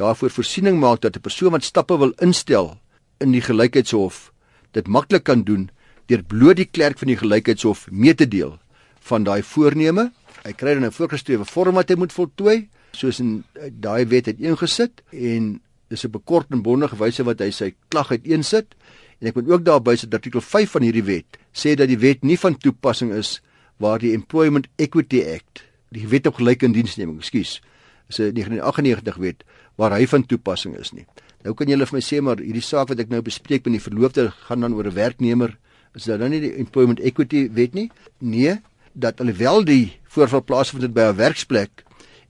daarvoor 0.00 0.30
voorsiening 0.30 0.78
maak 0.80 1.00
dat 1.00 1.16
'n 1.16 1.20
persoon 1.20 1.52
wat 1.52 1.64
stappe 1.64 1.98
wil 1.98 2.12
instel 2.18 2.78
in 3.18 3.32
die 3.32 3.40
gelykheidshof 3.40 4.32
dit 4.72 4.86
maklik 4.88 5.24
kan 5.24 5.42
doen 5.44 5.70
deur 6.06 6.22
bloot 6.22 6.56
die 6.56 6.70
klerk 6.70 6.98
van 6.98 7.08
die 7.08 7.16
gelykheidshof 7.16 7.88
mee 7.90 8.14
te 8.14 8.28
deel 8.28 8.58
van 9.00 9.24
daai 9.24 9.42
voorneme 9.42 10.10
Hy 10.40 10.52
kry 10.56 10.74
dan 10.74 10.86
'n 10.88 10.96
voorgeskrewe 10.96 11.44
vorm 11.44 11.74
wat 11.74 11.90
hy 11.90 11.96
moet 11.96 12.12
voltooi, 12.12 12.68
soos 12.92 13.20
in 13.20 13.44
eh, 13.54 13.68
daai 13.70 14.06
wet 14.08 14.26
het 14.26 14.40
ingesit 14.40 15.02
en 15.12 15.60
dis 15.88 16.04
'n 16.04 16.10
bekort 16.10 16.46
en 16.50 16.62
bondige 16.62 16.96
wyse 16.96 17.22
wat 17.24 17.40
hy 17.40 17.50
sy 17.50 17.74
klag 17.88 18.10
uiteensit. 18.10 18.74
En 19.20 19.28
ek 19.28 19.34
moet 19.34 19.50
ook 19.50 19.64
daarby 19.64 19.96
sit 19.96 20.14
artikel 20.14 20.40
5 20.40 20.70
van 20.70 20.82
hierdie 20.82 21.04
wet 21.04 21.38
sê 21.52 21.74
dat 21.74 21.88
die 21.88 21.98
wet 21.98 22.22
nie 22.22 22.38
van 22.38 22.56
toepassing 22.56 23.12
is 23.12 23.42
waar 23.76 23.98
die 23.98 24.12
Employment 24.12 24.68
Equity 24.76 25.22
Act, 25.24 25.64
die 25.90 26.08
wet 26.08 26.26
op 26.26 26.34
gelyke 26.34 26.64
indiensneming, 26.64 27.18
ekskuus, 27.18 27.60
is 28.08 28.18
'n 28.18 28.32
1998 28.32 29.16
wet 29.16 29.44
waar 29.76 29.92
hy 29.92 30.06
van 30.06 30.26
toepassing 30.26 30.76
is 30.78 30.92
nie. 30.92 31.06
Nou 31.44 31.54
kan 31.56 31.68
julle 31.68 31.86
vir 31.88 31.96
my 31.96 32.02
sê 32.04 32.20
maar 32.20 32.40
hierdie 32.42 32.64
saak 32.64 32.90
wat 32.92 33.00
ek 33.00 33.08
nou 33.08 33.22
bespreek 33.24 33.64
met 33.64 33.78
die 33.78 33.84
verloofde 33.84 34.30
gaan 34.46 34.60
dan 34.60 34.74
oor 34.74 34.86
'n 34.86 34.94
werknemer 34.94 35.56
is 35.94 36.04
dit 36.04 36.18
dan 36.18 36.30
nie 36.30 36.40
die 36.40 36.54
Employment 36.58 37.00
Equity 37.00 37.48
wet 37.50 37.74
nie? 37.74 37.90
Nee, 38.18 38.60
dat 38.92 39.20
alhoewel 39.20 39.64
die 39.64 39.98
voorval 40.04 40.44
plaasvind 40.44 40.82
dit 40.82 40.94
by 40.94 41.10
'n 41.10 41.16
werksplek 41.16 41.84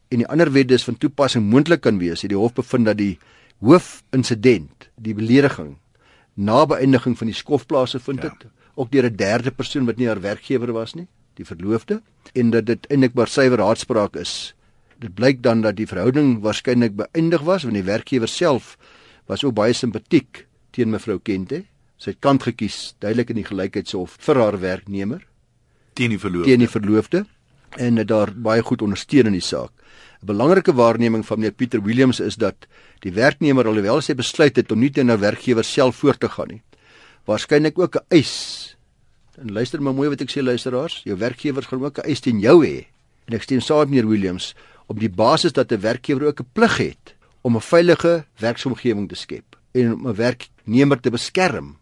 en 0.09 0.19
die 0.19 0.27
ander 0.27 0.51
wet 0.53 0.69
dis 0.69 0.85
van 0.85 0.97
toepassing 0.97 1.45
moontlik 1.45 1.81
kan 1.81 1.99
wees, 1.99 2.23
het 2.23 2.31
die 2.31 2.39
hof 2.39 2.55
bevind 2.55 2.87
dat 2.87 2.97
die 2.97 3.19
hoofinsident, 3.61 4.91
die 4.97 5.15
belediging 5.15 5.77
na 6.35 6.67
beëindiging 6.67 7.17
van 7.19 7.27
die 7.27 7.37
skofplase 7.37 8.01
vind 8.01 8.23
dit 8.23 8.45
ja. 8.45 8.51
ook 8.75 8.91
deur 8.91 9.11
'n 9.11 9.17
derde 9.17 9.51
persoon 9.51 9.87
wat 9.87 9.97
nie 9.97 10.07
haar 10.07 10.21
werkgewer 10.21 10.73
was 10.73 10.95
nie, 10.95 11.07
die 11.35 11.45
verloofde, 11.45 12.03
en 12.35 12.51
dat 12.51 12.67
dit 12.67 12.87
eintlik 12.87 13.15
maar 13.15 13.29
suiwer 13.29 13.61
haatspraak 13.61 14.17
is. 14.17 14.55
Dit 14.99 15.15
blyk 15.15 15.43
dan 15.43 15.61
dat 15.61 15.77
die 15.77 15.87
verhouding 15.87 16.41
waarskynlik 16.41 16.97
beëindig 16.97 17.41
was 17.41 17.63
want 17.63 17.75
die 17.75 17.85
werkgewer 17.85 18.29
self 18.29 18.77
was 19.31 19.45
ook 19.47 19.55
baie 19.55 19.75
simpatiek 19.77 20.47
teen 20.75 20.91
mevrou 20.91 21.21
Kente. 21.23 21.65
Sy 22.01 22.15
het 22.15 22.23
kant 22.25 22.43
gekies 22.49 22.95
duidelik 23.03 23.31
in 23.31 23.43
die 23.43 23.47
gelykheidshof 23.47 24.17
vir 24.25 24.41
haar 24.43 24.59
werknemer 24.61 25.27
teen 25.99 26.15
die 26.15 26.21
verloofde. 26.21 26.49
Teen 26.49 26.65
die 26.65 26.71
verloofde 26.71 27.27
en 27.79 28.01
het 28.01 28.09
daar 28.11 28.33
baie 28.35 28.63
goed 28.67 28.83
ondersteun 28.83 29.31
in 29.31 29.37
die 29.37 29.45
saak. 29.45 29.71
'n 30.23 30.27
Belangrike 30.27 30.73
waarneming 30.75 31.25
van 31.27 31.39
meneer 31.39 31.55
Pieter 31.55 31.83
Williams 31.83 32.21
is 32.21 32.37
dat 32.37 32.67
die 33.01 33.13
werknemer 33.13 33.67
alhoewel 33.67 34.01
sy 34.01 34.15
besluit 34.15 34.57
het 34.57 34.73
om 34.73 34.81
nie 34.81 34.91
teen 34.91 35.11
'n 35.11 35.21
werkgewer 35.21 35.65
self 35.65 35.97
voort 35.97 36.21
te 36.21 36.29
gaan 36.29 36.49
nie, 36.49 36.63
waarskynlik 37.27 37.79
ook 37.79 37.97
'n 37.97 38.05
eis. 38.09 38.77
En 39.39 39.53
luister 39.53 39.83
maar 39.83 39.95
mooi 39.95 40.09
wat 40.09 40.21
ek 40.21 40.31
sê 40.31 40.43
luisteraars, 40.43 41.03
jou 41.05 41.17
werkgewer 41.17 41.63
gaan 41.63 41.85
ook 41.85 41.99
'n 41.99 42.09
eis 42.09 42.21
teen 42.21 42.41
jou 42.41 42.67
hê. 42.67 42.87
En 43.27 43.35
ek 43.35 43.43
stem 43.43 43.61
saam 43.61 43.79
met 43.79 43.89
meneer 43.89 44.09
Williams 44.09 44.55
op 44.87 44.99
die 44.99 45.11
basis 45.11 45.53
dat 45.53 45.73
'n 45.73 45.81
werkgewer 45.81 46.27
ook 46.27 46.41
'n 46.41 46.49
plig 46.53 46.77
het 46.77 47.15
om 47.43 47.57
'n 47.57 47.61
veilige 47.61 48.25
werksomgewing 48.39 49.09
te 49.09 49.15
skep 49.15 49.57
en 49.73 49.93
om 49.93 50.09
'n 50.09 50.15
werknemer 50.15 51.01
te 51.01 51.11
beskerm 51.11 51.77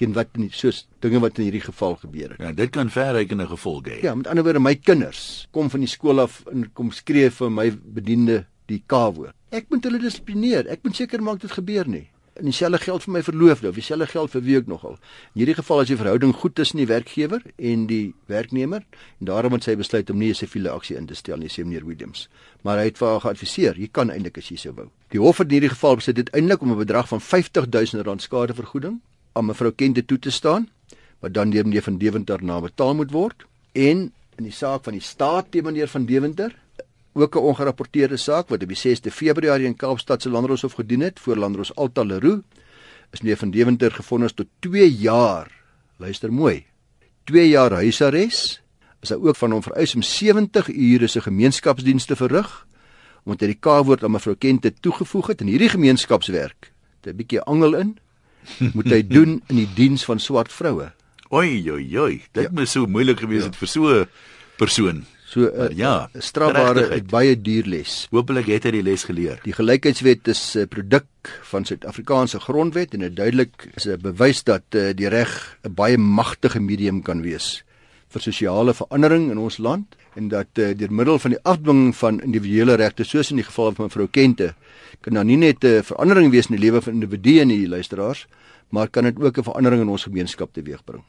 teen 0.00 0.12
wat 0.16 0.36
nie 0.36 0.48
soos 0.52 0.86
dinge 1.04 1.20
wat 1.20 1.38
in 1.38 1.44
hierdie 1.44 1.64
geval 1.64 1.96
gebeur 2.00 2.30
het. 2.30 2.40
Ja, 2.40 2.52
dit 2.56 2.70
kan 2.70 2.90
verrykende 2.90 3.46
gevolge 3.46 3.90
hê. 3.90 4.00
Ja, 4.02 4.14
met 4.14 4.26
ander 4.26 4.44
woorde 4.44 4.62
my 4.62 4.74
kinders 4.74 5.46
kom 5.50 5.70
van 5.70 5.80
die 5.84 5.88
skool 5.88 6.20
af 6.20 6.40
en 6.52 6.70
kom 6.72 6.90
skree 6.90 7.30
vir 7.30 7.50
my 7.50 7.70
bediende 7.70 8.46
die 8.70 8.82
K-woord. 8.86 9.34
Ek 9.50 9.68
moet 9.68 9.84
hulle 9.84 9.98
dissiplineer. 9.98 10.68
Ek 10.70 10.84
moet 10.86 10.96
seker 10.96 11.22
maak 11.22 11.40
dit 11.42 11.52
gebeur 11.52 11.88
nie. 11.90 12.06
En 12.38 12.44
dieselfde 12.44 12.78
geld 12.78 13.02
vir 13.02 13.12
my 13.12 13.22
verloofde 13.22 13.68
of 13.68 13.74
dieselfde 13.74 14.06
geld 14.06 14.30
vir 14.30 14.42
wie 14.42 14.56
ook 14.56 14.66
nogal. 14.66 14.96
In 15.34 15.42
hierdie 15.42 15.54
geval 15.58 15.82
as 15.82 15.90
die 15.90 15.96
verhouding 15.96 16.34
goed 16.34 16.54
tussen 16.54 16.78
die 16.78 16.86
werkgewer 16.86 17.42
en 17.56 17.86
die 17.90 18.14
werknemer 18.26 18.84
en 19.18 19.30
daarom 19.30 19.52
het 19.52 19.66
sy 19.66 19.74
besluit 19.76 20.10
om 20.10 20.18
nie 20.18 20.30
'n 20.30 20.34
siviele 20.34 20.70
aksie 20.70 20.96
in 20.96 21.06
te 21.06 21.14
stel 21.14 21.36
nie, 21.36 21.48
sê 21.48 21.64
meneer 21.64 21.84
Williams. 21.84 22.28
Maar 22.62 22.78
hy 22.78 22.84
het 22.84 22.98
vir 22.98 23.08
haar 23.08 23.20
geadviseer, 23.20 23.78
jy 23.78 23.88
kan 23.92 24.10
eintlik 24.10 24.38
as 24.38 24.48
jy 24.48 24.56
sou 24.56 24.72
wou. 24.72 24.88
Die 25.10 25.20
hof 25.20 25.38
het 25.38 25.46
in 25.48 25.52
hierdie 25.52 25.74
geval 25.74 25.96
besluit 25.96 26.16
dit 26.16 26.30
eintlik 26.30 26.62
om 26.62 26.72
'n 26.72 26.78
bedrag 26.78 27.08
van 27.08 27.20
50000 27.20 28.06
rand 28.06 28.22
skadevergoeding 28.22 29.00
aan 29.32 29.46
mevrou 29.46 29.72
Kente 29.72 30.04
toe 30.04 30.18
te 30.18 30.30
staan 30.30 30.68
wat 31.20 31.34
dan 31.34 31.50
deur 31.50 31.64
meneer 31.64 31.82
van 31.82 31.98
Deventer 31.98 32.44
na 32.44 32.60
betaal 32.60 32.94
moet 32.94 33.10
word 33.10 33.44
en 33.72 34.12
in 34.36 34.44
die 34.44 34.52
saak 34.52 34.84
van 34.84 34.96
die 34.96 35.04
staat 35.04 35.50
teen 35.50 35.64
meneer 35.64 35.88
van 35.88 36.06
Deventer 36.08 36.54
ook 37.12 37.34
'n 37.34 37.38
ongerapporteerde 37.38 38.16
saak 38.16 38.48
wat 38.48 38.62
op 38.62 38.68
die 38.68 38.76
6de 38.76 39.10
Februarie 39.10 39.66
in 39.66 39.76
Kaapstad 39.76 40.22
se 40.22 40.30
Landdroshof 40.30 40.72
gedien 40.72 41.00
het 41.00 41.20
voor 41.20 41.36
Landdros 41.36 41.74
Alta 41.74 42.02
Leroux 42.02 42.42
is 43.10 43.20
meneer 43.20 43.36
van 43.36 43.50
Deventer 43.50 43.92
gevonnis 43.92 44.32
tot 44.32 44.46
2 44.58 44.96
jaar 44.96 45.50
luister 45.96 46.32
mooi 46.32 46.66
2 47.24 47.48
jaar 47.48 47.72
huisarrest 47.72 48.62
is 49.00 49.08
hy 49.08 49.16
ook 49.16 49.36
van 49.36 49.50
hom 49.50 49.62
vereis 49.62 49.94
om 49.94 50.02
70 50.02 50.68
ure 50.68 51.06
se 51.06 51.20
gemeenskapsdienste 51.20 52.16
verrig 52.16 52.66
omdat 53.24 53.40
hy 53.40 53.46
die 53.46 53.60
K-woord 53.60 54.04
aan 54.04 54.10
mevrou 54.10 54.36
Kente 54.36 54.72
toegevoeg 54.72 55.26
het 55.26 55.40
en 55.40 55.46
hierdie 55.46 55.68
gemeenskapswerk 55.68 56.72
'n 57.06 57.16
bietjie 57.16 57.40
angel 57.40 57.74
in 57.74 57.98
moet 58.74 58.90
hy 58.90 59.02
doen 59.16 59.40
in 59.48 59.62
die 59.62 59.68
diens 59.74 60.04
van 60.04 60.20
swart 60.20 60.52
vroue. 60.52 60.90
Oi 61.30 61.70
oi 61.70 61.84
oi, 61.98 62.22
dit 62.32 62.44
ja. 62.44 62.50
moet 62.52 62.68
so 62.68 62.86
moeilik 62.90 63.20
gewees 63.22 63.44
ja. 63.44 63.50
het 63.50 63.56
vir 63.56 63.68
so 63.68 63.88
'n 63.88 64.06
persoon. 64.58 65.04
So 65.30 65.46
uh, 65.46 65.68
ja, 65.78 66.08
strafbare 66.18 66.88
het 66.90 67.06
baie 67.06 67.36
duur 67.38 67.68
les. 67.70 67.92
Hoopelik 68.10 68.48
het 68.50 68.64
hy 68.66 68.72
die 68.80 68.82
les 68.82 69.04
geleer. 69.06 69.38
Die 69.44 69.54
gelykheidswet 69.54 70.26
is 70.32 70.56
'n 70.58 70.66
produk 70.66 71.06
van 71.52 71.64
Suid-Afrikaanse 71.64 72.40
grondwet 72.40 72.94
en 72.94 73.06
dit 73.06 73.14
duidelik 73.14 73.68
is 73.76 73.86
'n 73.86 74.00
bewys 74.02 74.42
dat 74.42 74.66
uh, 74.74 74.90
die 74.90 75.06
reg 75.08 75.30
'n 75.62 75.74
baie 75.74 75.98
magtige 75.98 76.58
medium 76.58 77.02
kan 77.02 77.22
wees 77.22 77.62
vir 78.10 78.20
sosiale 78.20 78.74
verandering 78.74 79.30
in 79.30 79.38
ons 79.38 79.58
land 79.58 79.94
en 80.18 80.28
dat 80.28 80.50
uh, 80.58 80.74
deur 80.74 80.92
middel 80.92 81.18
van 81.18 81.30
die 81.30 81.42
afdwing 81.42 81.94
van 81.96 82.20
individuele 82.20 82.74
regte 82.74 83.04
soos 83.04 83.30
in 83.30 83.36
die 83.36 83.46
geval 83.46 83.70
van 83.74 83.86
mevrou 83.86 84.08
Kente 84.10 84.54
kan 85.00 85.14
dan 85.14 85.26
nie 85.26 85.36
net 85.36 85.64
'n 85.64 85.82
verandering 85.82 86.30
wees 86.32 86.50
in 86.50 86.56
die 86.56 86.64
lewe 86.64 86.82
van 86.82 86.92
individue 86.92 87.40
en 87.40 87.48
die 87.48 87.68
luisteraars, 87.68 88.26
maar 88.70 88.88
kan 88.88 89.04
dit 89.04 89.20
ook 89.20 89.38
'n 89.38 89.42
verandering 89.42 89.82
in 89.82 89.88
ons 89.88 90.02
gemeenskap 90.02 90.52
teweegbring. 90.52 91.04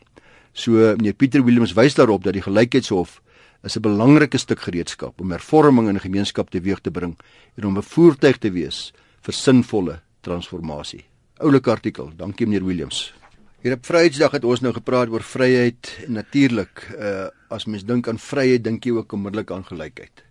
So 0.54 0.72
meneer 0.72 1.14
Pieter 1.14 1.44
Williams 1.44 1.74
wys 1.74 1.96
daarop 1.96 2.24
dat 2.24 2.34
die 2.34 2.42
gelykheidshof 2.42 3.22
is 3.64 3.78
'n 3.78 3.82
belangrike 3.82 4.38
stuk 4.38 4.60
gereedskap 4.60 5.22
om 5.22 5.32
hervorming 5.32 5.88
in 5.88 5.96
'n 5.96 6.08
gemeenskap 6.08 6.50
teweeg 6.50 6.80
te 6.80 6.92
bring 6.92 7.18
en 7.56 7.66
om 7.66 7.78
'n 7.78 7.82
voertuig 7.82 8.38
te 8.38 8.52
wees 8.52 8.94
vir 9.22 9.34
sinvolle 9.34 10.02
transformasie. 10.22 11.06
Oulike 11.38 11.70
artikel. 11.70 12.12
Dankie 12.16 12.46
meneer 12.46 12.66
Williams. 12.66 13.14
Hier 13.62 13.74
op 13.74 13.86
Vryheidsdag 13.86 14.32
het 14.32 14.44
ons 14.44 14.60
nou 14.60 14.74
gepraat 14.74 15.10
oor 15.10 15.24
vryheid 15.24 15.98
en 16.06 16.14
natuurlik 16.14 16.88
uh 16.98 17.30
as 17.50 17.66
mens 17.66 17.84
dink 17.86 18.08
aan 18.08 18.20
vryheid 18.20 18.64
dink 18.64 18.86
jy 18.86 18.92
ook 18.92 19.12
onmiddellik 19.12 19.52
aan 19.52 19.64
gelykheid. 19.64 20.24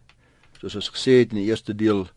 Soos 0.60 0.74
ons 0.74 0.90
gesê 0.90 1.20
het 1.20 1.30
in 1.32 1.36
die 1.36 1.50
eerste 1.50 1.74
deel 1.76 2.08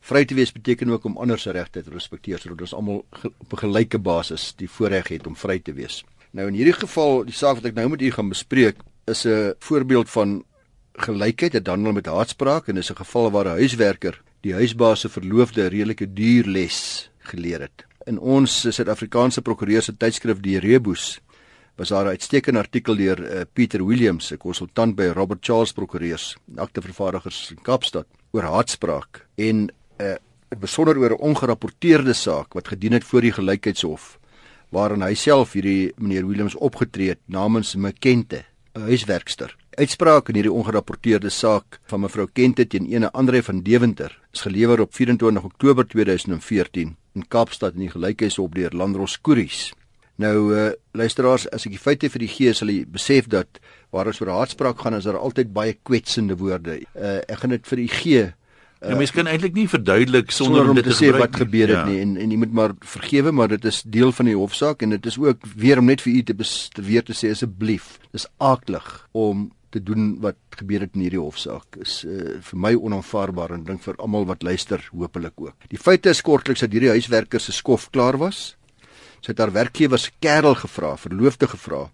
vry 0.00 0.24
te 0.24 0.34
wees 0.34 0.52
beteken 0.52 0.90
ook 0.90 1.04
om 1.04 1.16
ander 1.16 1.38
se 1.38 1.50
regte 1.50 1.82
te 1.82 1.90
respekteer 1.90 2.38
sodat 2.38 2.60
ons 2.60 2.74
almal 2.74 3.04
op 3.38 3.52
'n 3.52 3.56
gelyke 3.56 3.98
basis 3.98 4.54
die 4.56 4.68
voorreg 4.68 5.08
het 5.08 5.26
om 5.26 5.36
vry 5.36 5.58
te 5.58 5.72
wees. 5.72 6.04
Nou 6.32 6.46
in 6.48 6.54
hierdie 6.54 6.76
geval, 6.76 7.24
die 7.24 7.34
saak 7.34 7.54
wat 7.54 7.64
ek 7.64 7.74
nou 7.74 7.88
met 7.88 8.02
u 8.02 8.10
gaan 8.10 8.28
bespreek, 8.28 8.76
is 9.06 9.26
'n 9.26 9.54
voorbeeld 9.58 10.10
van 10.10 10.44
gelykheid, 10.92 11.52
dit 11.52 11.66
handel 11.66 11.92
met 11.92 12.06
haatspraak 12.06 12.68
en 12.68 12.76
is 12.76 12.90
'n 12.90 12.96
geval 12.96 13.30
waar 13.30 13.44
'n 13.44 13.58
huiswerker 13.60 14.20
die 14.40 14.54
huisbaas 14.54 15.00
se 15.00 15.08
verloofde 15.08 15.62
'n 15.62 15.70
redelike 15.70 16.12
duur 16.12 16.44
les 16.46 17.10
geleer 17.18 17.60
het. 17.60 17.84
In 18.06 18.18
ons 18.18 18.60
Suid-Afrikaanse 18.60 19.42
prokureur 19.42 19.82
se 19.82 19.96
tydskrif 19.96 20.40
Die 20.40 20.58
Rebus 20.58 21.20
was 21.76 21.88
daar 21.88 22.04
'n 22.04 22.08
uitstekende 22.08 22.58
artikel 22.58 22.96
deur 22.96 23.18
uh, 23.20 23.40
Pieter 23.52 23.86
Williams, 23.86 24.32
'n 24.32 24.36
konsultant 24.36 24.94
by 24.94 25.12
Robert 25.14 25.44
Charles 25.44 25.72
Prokureurs, 25.72 26.36
aktevervaardigers 26.56 27.50
in 27.50 27.62
Kaapstad, 27.62 28.06
oor 28.30 28.42
haatspraak 28.42 29.26
en 29.34 29.56
'n 29.56 29.70
uh, 30.00 30.14
besonder 30.58 30.98
oor 30.98 31.10
'n 31.10 31.20
ongerapporteerde 31.20 32.12
saak 32.12 32.52
wat 32.52 32.68
gedien 32.68 32.92
het 32.92 33.04
voor 33.04 33.20
die 33.20 33.32
gelykheidshof 33.32 34.18
waarin 34.70 35.02
hy 35.02 35.14
self 35.14 35.52
hierdie 35.52 35.92
meneer 35.98 36.26
Williams 36.26 36.54
opgetree 36.54 37.08
het 37.08 37.20
namens 37.26 37.74
Mekente, 37.74 38.44
'n 38.74 38.80
huiswerkster. 38.80 39.56
Uitspraak 39.78 40.28
in 40.28 40.34
hierdie 40.34 40.52
ongerapporteerde 40.52 41.30
saak 41.30 41.78
van 41.90 42.02
mevrou 42.02 42.26
Kente 42.34 42.64
teen 42.66 42.88
ene 42.90 43.10
Andre 43.14 43.42
van 43.46 43.60
Deventer 43.62 44.16
is 44.34 44.42
gelewer 44.42 44.80
op 44.82 44.94
24 44.94 45.44
Oktober 45.46 45.86
2014 45.86 46.96
in 47.14 47.28
Kaapstad 47.28 47.76
in 47.78 47.86
die 47.86 47.92
gelykheidshof 47.92 48.50
deur 48.56 48.74
Landros 48.74 49.20
Koeries. 49.20 49.70
Nou 50.20 50.50
uh, 50.52 50.66
luisteraars, 50.92 51.46
as 51.54 51.68
ek 51.68 51.76
die 51.76 51.80
feite 51.82 52.10
vir 52.10 52.26
die 52.26 52.32
gee, 52.32 52.52
sal 52.54 52.72
jy 52.72 52.82
besef 52.90 53.30
dat 53.30 53.62
waar 53.94 54.10
ons 54.10 54.20
oor 54.20 54.34
haatspraak 54.40 54.82
gaan, 54.82 54.98
is 54.98 55.06
daar 55.06 55.20
altyd 55.22 55.54
baie 55.54 55.78
kwetsende 55.86 56.36
woorde. 56.40 56.80
Uh, 56.92 57.20
ek 57.30 57.44
gaan 57.44 57.54
dit 57.54 57.72
vir 57.72 57.84
u 57.86 57.88
gee 58.02 58.26
Ja, 58.80 58.96
mens 58.96 59.10
kan 59.12 59.28
eintlik 59.28 59.52
nie 59.52 59.66
verduidelik 59.68 60.30
sonder, 60.32 60.62
sonder 60.62 60.70
om 60.72 60.78
dit 60.78 60.86
te 60.88 60.94
sê 60.96 61.10
wat 61.12 61.34
gebeur 61.36 61.68
het 61.68 61.82
ja. 61.82 61.84
nie 61.84 61.98
en 62.00 62.14
en 62.16 62.30
jy 62.32 62.38
moet 62.40 62.52
maar 62.56 62.72
vergewe 62.80 63.32
maar 63.36 63.50
dit 63.52 63.64
is 63.68 63.82
deel 63.84 64.08
van 64.16 64.30
die 64.30 64.36
hofsaak 64.38 64.80
en 64.80 64.94
dit 64.94 65.08
is 65.10 65.18
ook 65.20 65.44
weer 65.52 65.82
om 65.82 65.90
net 65.92 66.00
vir 66.00 66.14
u 66.14 66.22
te, 66.30 66.36
te 66.72 66.84
weer 66.86 67.04
te 67.04 67.16
sê 67.16 67.34
asseblief 67.34 67.98
dis 68.16 68.24
aaklig 68.40 68.86
om 69.12 69.50
te 69.70 69.82
doen 69.82 70.16
wat 70.22 70.38
gebeur 70.58 70.84
het 70.84 70.96
in 70.98 71.04
hierdie 71.04 71.22
hofsaak 71.22 71.78
is 71.82 72.00
uh, 72.04 72.38
vir 72.42 72.58
my 72.58 72.72
onaanvaarbaar 72.74 73.54
en 73.54 73.64
dink 73.68 73.84
vir 73.84 73.98
almal 74.02 74.26
wat 74.26 74.42
luister 74.42 74.82
hopelik 74.90 75.38
ook. 75.38 75.68
Die 75.70 75.78
feite 75.78 76.10
is 76.10 76.22
kortliks 76.26 76.64
dat 76.64 76.74
hierdie 76.74 76.90
huiswerker 76.90 77.40
se 77.42 77.54
skof 77.54 77.88
klaar 77.94 78.18
was. 78.18 78.56
Sy 79.20 79.32
het 79.32 79.42
haar 79.42 79.54
werkgewer 79.54 80.00
se 80.00 80.10
kerel 80.18 80.56
gevra 80.58 80.96
verloofde 80.98 81.48
gevra 81.50 81.86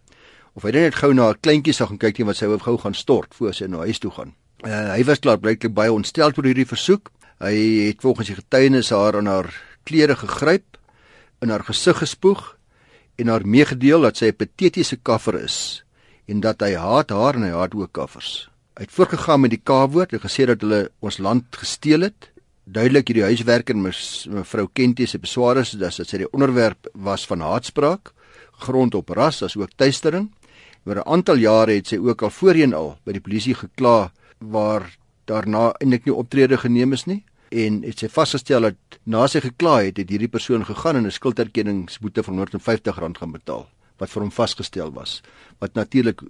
of 0.56 0.64
hy 0.64 0.72
net 0.72 0.96
gou 0.96 1.12
na 1.12 1.30
'n 1.30 1.40
kleintjie 1.40 1.74
sou 1.76 1.88
gaan 1.88 2.00
kyk 2.00 2.18
net 2.18 2.26
wat 2.26 2.36
sy 2.36 2.46
wou 2.46 2.58
gou 2.58 2.78
gaan 2.78 2.94
stort 2.94 3.34
voor 3.34 3.54
sy 3.54 3.66
na 3.66 3.84
huis 3.84 3.98
toe 3.98 4.10
gaan. 4.10 4.32
Uh, 4.64 4.96
hy 4.96 5.04
was 5.04 5.20
klaar 5.20 5.38
blyklik 5.38 5.74
baie 5.74 5.92
ontstel 5.92 6.32
oor 6.32 6.44
hierdie 6.44 6.66
versoek. 6.66 7.10
Hy 7.38 7.92
het 7.92 8.00
volgens 8.00 8.28
die 8.28 8.40
getuienis 8.40 8.90
haar 8.90 9.16
aan 9.16 9.26
haar 9.26 9.52
klere 9.84 10.16
gegryp, 10.16 10.78
in 11.42 11.50
haar 11.50 11.64
gesig 11.64 11.98
gespoeg 11.98 12.56
en 13.16 13.28
haar 13.28 13.46
meegedeel 13.46 14.00
dat 14.00 14.16
sy 14.16 14.32
'n 14.32 14.36
patetiese 14.36 14.96
kaffer 14.96 15.44
is 15.44 15.85
en 16.26 16.40
dat 16.40 16.60
hy 16.60 16.74
haat 16.74 17.10
haar 17.10 17.38
en 17.38 17.46
hy 17.46 17.52
haat 17.54 17.74
ook 17.74 17.92
kaffers. 17.92 18.48
Hy 18.76 18.84
het 18.84 18.92
voorgegaan 18.92 19.40
met 19.40 19.54
die 19.54 19.62
K-woord 19.62 20.12
en 20.12 20.20
gesê 20.20 20.46
dat 20.50 20.60
hulle 20.60 20.90
ons 21.00 21.18
land 21.18 21.44
gesteel 21.56 22.08
het. 22.10 22.30
Duidelik 22.64 23.08
hierdie 23.08 23.24
huiswerker 23.24 23.78
mevrou 23.78 24.66
Kentie 24.72 25.06
se 25.06 25.18
besware 25.22 25.62
is 25.62 25.72
dat 25.78 25.94
sy 25.94 26.24
die 26.24 26.32
onderwerp 26.32 26.90
was 26.92 27.26
van 27.26 27.40
haatspraak 27.40 28.12
grond 28.66 28.94
op 28.94 29.10
ras 29.12 29.42
as 29.42 29.56
ook 29.56 29.72
tuistering. 29.76 30.30
Oor 30.86 30.96
'n 30.96 31.08
aantal 31.08 31.36
jare 31.36 31.72
het 31.72 31.86
sy 31.86 31.96
ook 31.96 32.22
al 32.22 32.30
voorheen 32.30 32.74
al 32.74 32.98
by 33.04 33.12
die 33.12 33.20
polisie 33.20 33.54
gekla 33.54 34.12
waar 34.38 34.96
daarna 35.24 35.72
eintlik 35.80 36.04
nie 36.06 36.14
optrede 36.14 36.56
geneem 36.56 36.92
is 36.92 37.06
nie 37.06 37.24
en 37.50 37.82
het 37.82 37.98
sy 37.98 38.08
vasgestel 38.08 38.60
dat 38.60 38.98
na 39.04 39.26
sy 39.26 39.40
gekla 39.40 39.82
het 39.82 39.96
het 39.96 40.10
hierdie 40.10 40.28
persoon 40.28 40.64
gegaan 40.64 40.96
en 40.96 41.06
'n 41.06 41.10
skulderkenningsboete 41.10 42.22
van 42.22 42.38
R150 42.46 42.94
gaan 42.94 43.32
betaal 43.32 43.68
wat 44.00 44.12
vir 44.12 44.26
hom 44.26 44.32
vasgestel 44.34 44.92
was 44.96 45.20
wat 45.62 45.74
natuurlik 45.74 46.22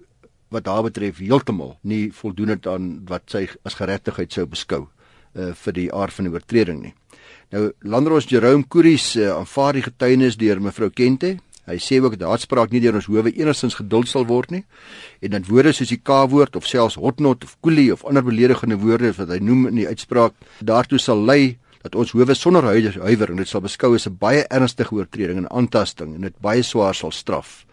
wat 0.54 0.68
haar 0.70 0.84
betref 0.86 1.18
heeltemal 1.18 1.76
nie 1.82 2.10
voldoen 2.14 2.54
het 2.54 2.66
aan 2.70 2.92
wat 3.08 3.26
sy 3.32 3.46
as 3.66 3.78
geregtigheid 3.80 4.32
sou 4.32 4.46
beskou 4.46 4.84
uh, 4.86 5.52
vir 5.64 5.72
die 5.74 5.88
aard 5.92 6.14
van 6.14 6.28
die 6.28 6.32
oortreding 6.32 6.82
nie. 6.84 6.94
Nou 7.50 7.70
Landros 7.82 8.28
Jerome 8.30 8.66
Kuries 8.70 9.16
uh, 9.18 9.32
aanvaar 9.34 9.78
die 9.78 9.86
getuienis 9.88 10.38
deur 10.38 10.62
mevrou 10.62 10.90
Kente 10.90 11.36
Hy 11.66 11.80
sê 11.82 11.98
ook 11.98 12.14
dat 12.14 12.28
haatspraak 12.30 12.70
nie 12.70 12.80
deur 12.82 12.94
ons 12.94 13.08
howe 13.10 13.26
enigstens 13.26 13.74
geduld 13.74 14.06
sal 14.06 14.26
word 14.28 14.52
nie 14.54 14.62
en 15.18 15.32
dat 15.34 15.48
woorde 15.50 15.72
soos 15.74 15.90
die 15.90 15.98
K-woord 15.98 16.54
of 16.58 16.66
selfs 16.70 16.98
hotnot 17.02 17.42
of 17.42 17.56
koelie 17.64 17.88
of 17.92 18.04
ander 18.06 18.22
beledigende 18.22 18.78
woorde 18.78 19.10
wat 19.16 19.32
hy 19.34 19.40
noem 19.42 19.66
in 19.72 19.80
die 19.80 19.88
uitspraak 19.90 20.36
daartoe 20.62 21.00
sal 21.02 21.24
lei 21.26 21.56
dat 21.86 21.94
ons 21.94 22.12
howe 22.16 22.34
sonder 22.34 22.66
huiwer 22.66 23.30
en 23.30 23.40
dit 23.40 23.48
sal 23.48 23.62
beskou 23.62 23.94
as 23.94 24.06
'n 24.06 24.18
baie 24.18 24.44
ernstige 24.50 24.94
oortreding 24.94 25.38
en 25.38 25.50
aantasting 25.50 26.14
en 26.14 26.20
dit 26.20 26.36
baie 26.40 26.62
swaar 26.62 26.94
sal 26.94 27.12
straf. 27.12 27.64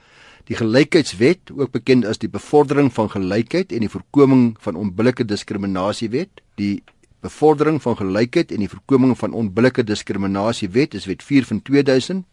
Die 0.46 0.56
gelykheidswet, 0.56 1.52
ook 1.56 1.72
bekend 1.72 2.06
as 2.06 2.18
die 2.18 2.30
bevordering 2.30 2.92
van 2.94 3.10
gelykheid 3.10 3.72
en 3.72 3.80
die 3.80 3.90
voorkoming 3.90 4.56
van 4.60 4.76
onbillike 4.76 5.26
diskriminasie 5.26 6.10
wet, 6.10 6.42
die 6.56 6.84
bevordering 7.24 7.82
van 7.82 7.96
gelykheid 7.96 8.52
en 8.52 8.60
die 8.60 8.70
voorkoming 8.70 9.18
van 9.18 9.34
onbillike 9.34 9.84
diskriminasie 9.84 10.70
wet 10.70 10.94
is 10.94 11.06
wet 11.06 11.24
4 11.24 11.46
van 11.46 11.62
2000 11.62 12.26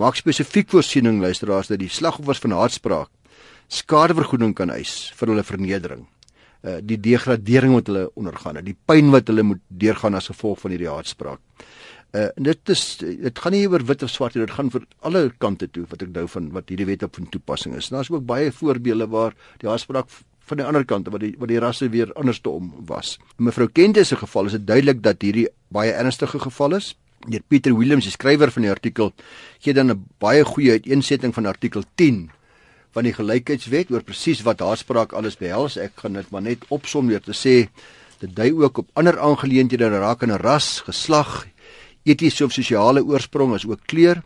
maak 0.00 0.16
spesifiek 0.16 0.70
voorsiening 0.72 1.20
luisteraars 1.20 1.68
dat 1.68 1.78
die 1.82 1.90
slagoffers 1.92 2.40
van 2.40 2.56
haatspraak 2.56 3.10
skadevergoeding 3.68 4.54
kan 4.56 4.70
eis 4.70 5.12
vir 5.16 5.32
hulle 5.32 5.44
vernedering. 5.44 6.06
Uh 6.62 6.78
die 6.82 6.98
degradering 7.00 7.74
wat 7.74 7.88
hulle 7.90 8.08
ondergaan 8.14 8.60
het, 8.60 8.66
die 8.66 8.76
pyn 8.86 9.10
wat 9.10 9.26
hulle 9.26 9.42
moet 9.42 9.62
deurgaan 9.68 10.14
as 10.14 10.30
gevolg 10.30 10.60
van 10.62 10.74
hierdie 10.74 10.90
haatspraak. 10.90 11.40
Uh 12.14 12.28
dit 12.36 12.74
is 12.74 12.82
dit 13.02 13.38
gaan 13.44 13.56
nie 13.56 13.64
oor 13.68 13.84
wit 13.88 14.02
of 14.02 14.10
swart 14.10 14.34
nie, 14.34 14.44
dit 14.46 14.54
gaan 14.54 14.70
vir 14.70 14.86
alle 15.00 15.24
kante 15.38 15.68
toe 15.68 15.86
wat 15.90 16.02
ek 16.02 16.12
nou 16.14 16.26
van 16.28 16.50
wat 16.52 16.68
hierdie 16.70 16.86
wet 16.86 17.02
op 17.02 17.16
van 17.18 17.30
toepassing 17.34 17.74
is. 17.74 17.90
Daar's 17.90 18.10
ook 18.10 18.26
baie 18.26 18.52
voorbeelde 18.52 19.08
waar 19.10 19.34
die 19.58 19.68
haatspraak 19.68 20.08
van 20.46 20.58
die 20.60 20.66
ander 20.66 20.84
kant 20.84 21.08
wat 21.10 21.22
die 21.22 21.34
wat 21.38 21.50
die 21.50 21.60
rasse 21.62 21.88
weer 21.90 22.12
anders 22.14 22.40
te 22.40 22.50
om 22.50 22.72
was. 22.86 23.18
In 23.38 23.50
mevrou 23.50 23.68
Kente 23.68 24.04
se 24.04 24.16
geval 24.16 24.46
is 24.46 24.58
dit 24.58 24.66
duidelik 24.66 25.02
dat 25.02 25.22
hierdie 25.22 25.48
baie 25.68 25.92
ernstige 25.92 26.38
geval 26.38 26.78
is 26.78 26.94
deur 27.30 27.42
Pieter 27.48 27.74
Williams, 27.76 28.06
die 28.08 28.14
skrywer 28.14 28.50
van 28.50 28.66
die 28.66 28.72
artikel, 28.72 29.12
gee 29.62 29.74
dan 29.74 29.90
'n 29.90 30.04
baie 30.18 30.44
goeie 30.44 30.72
uiteensetting 30.72 31.34
van 31.34 31.46
artikel 31.46 31.84
10 31.94 32.30
van 32.92 33.04
die 33.08 33.14
gelykheidswet 33.16 33.90
oor 33.90 34.04
presies 34.04 34.42
wat 34.46 34.60
haatspraak 34.60 35.12
alles 35.16 35.38
behels. 35.40 35.78
Ek 35.80 35.92
gaan 35.96 36.18
dit 36.18 36.30
maar 36.30 36.44
net 36.44 36.64
opsom 36.68 37.08
deur 37.08 37.22
te 37.24 37.36
sê 37.36 37.68
dit 38.22 38.34
dui 38.36 38.52
ook 38.52 38.78
op 38.78 38.88
ander 38.94 39.18
aangeleenthede 39.18 39.88
rakende 39.98 40.36
ras, 40.38 40.80
geslag, 40.86 41.46
etiese 42.04 42.44
of 42.44 42.52
sosiale 42.54 43.02
oorsprong 43.02 43.54
as 43.56 43.66
ook 43.66 43.82
kleur 43.90 44.22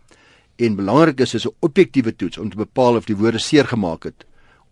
en 0.56 0.76
belangrik 0.76 1.20
is 1.20 1.34
is 1.34 1.46
'n 1.46 1.54
objektiewe 1.60 2.16
toets 2.16 2.38
om 2.38 2.50
te 2.50 2.56
bepaal 2.56 2.96
of 2.96 3.04
die 3.04 3.16
woorde 3.16 3.38
seer 3.38 3.64
gemaak 3.64 4.04
het 4.04 4.24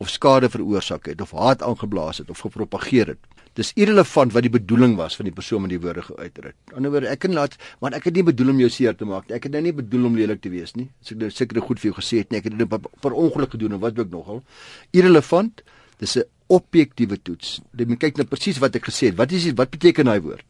of 0.05 0.13
skade 0.13 0.51
veroorsaak 0.53 1.09
het 1.09 1.25
of 1.25 1.33
haat 1.33 1.65
aangeblaas 1.65 2.21
het 2.21 2.31
of 2.31 2.45
gepropageer 2.45 3.15
het 3.15 3.35
dis 3.59 3.71
irrelevant 3.79 4.35
wat 4.35 4.45
die 4.47 4.53
bedoeling 4.53 4.97
was 4.99 5.15
van 5.19 5.29
die 5.29 5.35
persoon 5.35 5.65
wat 5.65 5.73
die 5.73 5.81
woorde 5.83 6.03
geuiter 6.03 6.49
het. 6.51 6.57
Aan 6.57 6.73
die 6.73 6.79
ander 6.81 6.95
woorde, 6.95 7.11
ek 7.13 7.23
kan 7.23 7.37
laat, 7.37 7.55
maar 7.83 7.95
ek 7.95 8.09
het 8.09 8.19
nie 8.19 8.25
bedoel 8.27 8.51
om 8.51 8.63
jou 8.65 8.71
seer 8.73 8.97
te 8.99 9.07
maak 9.09 9.29
nie. 9.29 9.37
Ek 9.39 9.47
het 9.47 9.55
nou 9.55 9.63
nie 9.63 9.75
bedoel 9.77 10.09
om 10.11 10.19
lelik 10.19 10.43
te 10.43 10.51
wees 10.53 10.75
nie. 10.79 10.89
As 11.03 11.13
ek 11.15 11.21
nou 11.23 11.31
seker 11.31 11.63
goed 11.63 11.83
vir 11.83 11.93
jou 11.93 11.97
gesê 12.01 12.23
het 12.25 12.35
nie, 12.35 12.41
ek 12.43 12.51
het 12.51 12.59
dit 12.59 12.91
per 13.05 13.15
ongeluk 13.15 13.55
gedoen 13.55 13.77
en 13.77 13.83
wat 13.85 13.99
ook 14.03 14.11
nogal. 14.11 14.43
Irrelevant. 14.91 15.63
Dis 16.03 16.17
'n 16.19 16.27
objektiewe 16.49 17.17
toets. 17.23 17.61
Jy 17.79 17.87
moet 17.87 18.01
kyk 18.01 18.19
na 18.19 18.25
presies 18.25 18.59
wat 18.59 18.75
ek 18.75 18.91
gesê 18.91 19.07
het. 19.07 19.17
Wat 19.17 19.31
is 19.33 19.53
wat 19.55 19.71
beteken 19.71 20.05
daai 20.05 20.21
woord? 20.21 20.45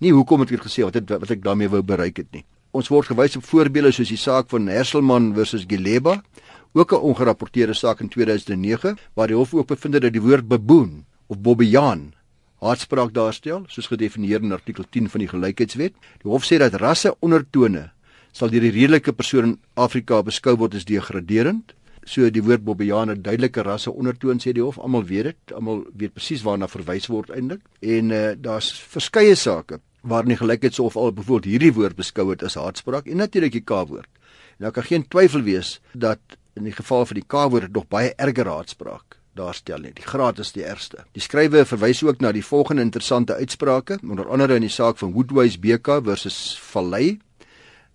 Nie 0.00 0.12
hoekom 0.12 0.40
het 0.40 0.50
ek 0.50 0.58
dit 0.58 0.66
gesê 0.66 0.82
wat 0.82 0.94
het, 0.94 1.08
wat 1.08 1.30
ek 1.30 1.42
daarmee 1.42 1.68
wou 1.68 1.82
bereik 1.82 2.16
het 2.16 2.32
nie. 2.32 2.44
Ons 2.72 2.88
word 2.88 3.06
gewys 3.06 3.36
op 3.36 3.44
voorbeelde 3.44 3.92
soos 3.92 4.08
die 4.08 4.16
saak 4.16 4.48
van 4.50 4.66
Herselman 4.66 5.34
versus 5.34 5.64
Gileba, 5.66 6.22
ook 6.72 6.92
'n 6.92 7.04
ongerapporteerde 7.10 7.74
saak 7.74 8.00
in 8.00 8.08
2009 8.08 8.98
waar 9.14 9.26
die 9.26 9.36
hof 9.36 9.54
ook 9.54 9.66
bevind 9.66 9.94
het 9.94 10.02
dat 10.02 10.12
die 10.12 10.22
woord 10.22 10.48
baboon 10.48 11.04
of 11.26 11.38
bobbejaan 11.38 12.12
haatspraak 12.60 13.14
daarstel, 13.16 13.64
soos 13.72 13.88
gedefinieer 13.88 14.42
in 14.44 14.52
artikel 14.52 14.84
10 14.90 15.08
van 15.08 15.24
die 15.24 15.28
Gelykheidswet. 15.28 15.96
Die 16.22 16.30
hof 16.30 16.44
sê 16.44 16.60
dat 16.60 16.76
rasse 16.80 17.14
ondertone 17.24 17.90
sal 18.36 18.52
deur 18.52 18.62
die 18.62 18.74
redelike 18.74 19.12
persoon 19.16 19.44
in 19.44 19.56
Afrika 19.74 20.20
beskou 20.22 20.54
word 20.60 20.76
as 20.78 20.86
degraderend. 20.86 21.74
So 22.06 22.30
die 22.30 22.42
woord 22.42 22.64
Bobbejaan 22.64 23.10
'n 23.10 23.22
duidelike 23.22 23.62
rasse 23.62 23.90
ondertoon 23.90 24.38
sê 24.38 24.52
die 24.52 24.62
hof, 24.62 24.78
almal 24.78 25.04
weet 25.04 25.24
dit, 25.24 25.52
almal 25.54 25.84
weet 25.96 26.14
presies 26.14 26.42
waarna 26.42 26.68
verwys 26.68 27.06
word 27.06 27.30
eintlik. 27.30 27.60
En 27.80 28.10
uh, 28.10 28.32
daar's 28.36 28.70
verskeie 28.72 29.34
sake 29.34 29.80
waar 30.02 30.24
die 30.24 30.36
Gelykheidshof 30.36 30.96
al 30.96 31.12
bevoel 31.12 31.42
hierdie 31.44 31.72
woord 31.72 31.96
beskou 31.96 32.30
het 32.30 32.42
as 32.42 32.54
haatspraak 32.54 33.06
en 33.06 33.16
natuurlik 33.16 33.52
die 33.52 33.64
K-woord. 33.64 34.08
Daar 34.58 34.72
kan 34.72 34.84
geen 34.84 35.08
twyfel 35.08 35.42
wees 35.42 35.80
dat 35.92 36.20
in 36.60 36.68
die 36.68 36.76
geval 36.76 37.06
van 37.08 37.18
die 37.18 37.26
K-woord 37.26 37.72
nog 37.72 37.88
baie 37.88 38.12
erger 38.16 38.48
haatspraak 38.52 39.18
daarstel 39.38 39.80
nie. 39.84 39.92
Die 39.96 40.04
graad 40.04 40.38
is 40.42 40.52
die 40.52 40.64
ergste. 40.66 41.04
Die 41.16 41.22
skrywer 41.22 41.64
verwys 41.66 42.02
ook 42.04 42.20
na 42.20 42.32
die 42.34 42.44
volgende 42.44 42.82
interessante 42.82 43.34
uitsprake, 43.38 44.00
onder 44.02 44.28
andere 44.28 44.58
in 44.58 44.66
die 44.66 44.72
saak 44.72 44.98
van 45.00 45.14
Woodwise 45.14 45.60
BK 45.62 46.00
versus 46.04 46.58
Valley. 46.70 47.18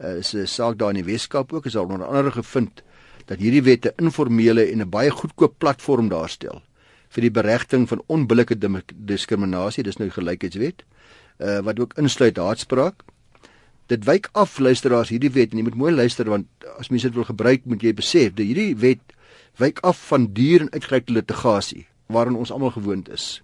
uh, 0.03 0.17
is 0.17 0.33
'n 0.33 0.47
saak 0.47 0.77
daar 0.77 0.89
in 0.89 1.03
die 1.03 1.11
Weskaap 1.11 1.53
ook 1.53 1.65
is 1.65 1.73
daar 1.73 1.83
onder 1.83 2.07
andere 2.07 2.31
gevind 2.31 2.83
dat 3.25 3.39
hierdie 3.39 3.63
wet 3.63 3.85
'n 3.85 4.03
informele 4.03 4.71
en 4.71 4.81
'n 4.81 4.89
baie 4.89 5.09
goedkoop 5.09 5.57
platform 5.57 6.09
daarstel 6.09 6.61
vir 7.09 7.21
die 7.21 7.31
beregting 7.31 7.87
van 7.87 8.01
onbillike 8.07 8.57
diskriminasie, 8.95 9.83
dis 9.83 9.97
nou 9.97 10.09
die 10.09 10.21
gelykheidswet, 10.21 10.83
uh, 11.39 11.59
wat 11.59 11.79
ook 11.79 11.93
insluit 11.97 12.37
haatspraak. 12.37 13.03
Dit 13.91 14.05
wyk 14.07 14.29
af 14.33 14.57
luisteraars 14.59 15.11
hierdie 15.13 15.29
wet 15.29 15.51
en 15.53 15.59
jy 15.61 15.65
moet 15.67 15.77
mooi 15.77 15.91
luister 15.93 16.29
want 16.29 16.47
as 16.79 16.89
mense 16.89 17.05
dit 17.05 17.17
wil 17.17 17.27
gebruik, 17.27 17.67
moet 17.69 17.83
jy 17.85 17.93
besef 17.93 18.33
dat 18.33 18.45
hierdie 18.47 18.73
wet 18.81 19.13
wyk 19.61 19.81
af 19.85 19.99
van 20.09 20.25
duur 20.33 20.65
en 20.65 20.71
uitgerekte 20.73 21.13
litigasie 21.13 21.85
waarin 22.09 22.37
ons 22.37 22.51
almal 22.51 22.73
gewoond 22.73 23.09
is. 23.13 23.41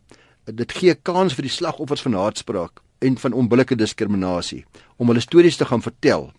Dit 0.50 0.74
gee 0.74 0.96
kans 0.96 1.38
vir 1.38 1.46
die 1.46 1.54
slagoffers 1.54 2.02
van 2.02 2.18
haatspraak 2.18 2.82
en 3.06 3.18
van 3.22 3.38
onbillike 3.38 3.78
diskriminasie 3.78 4.64
om 4.98 5.14
hulle 5.14 5.22
stories 5.22 5.58
te 5.62 5.70
gaan 5.70 5.86
vertel 5.86 6.32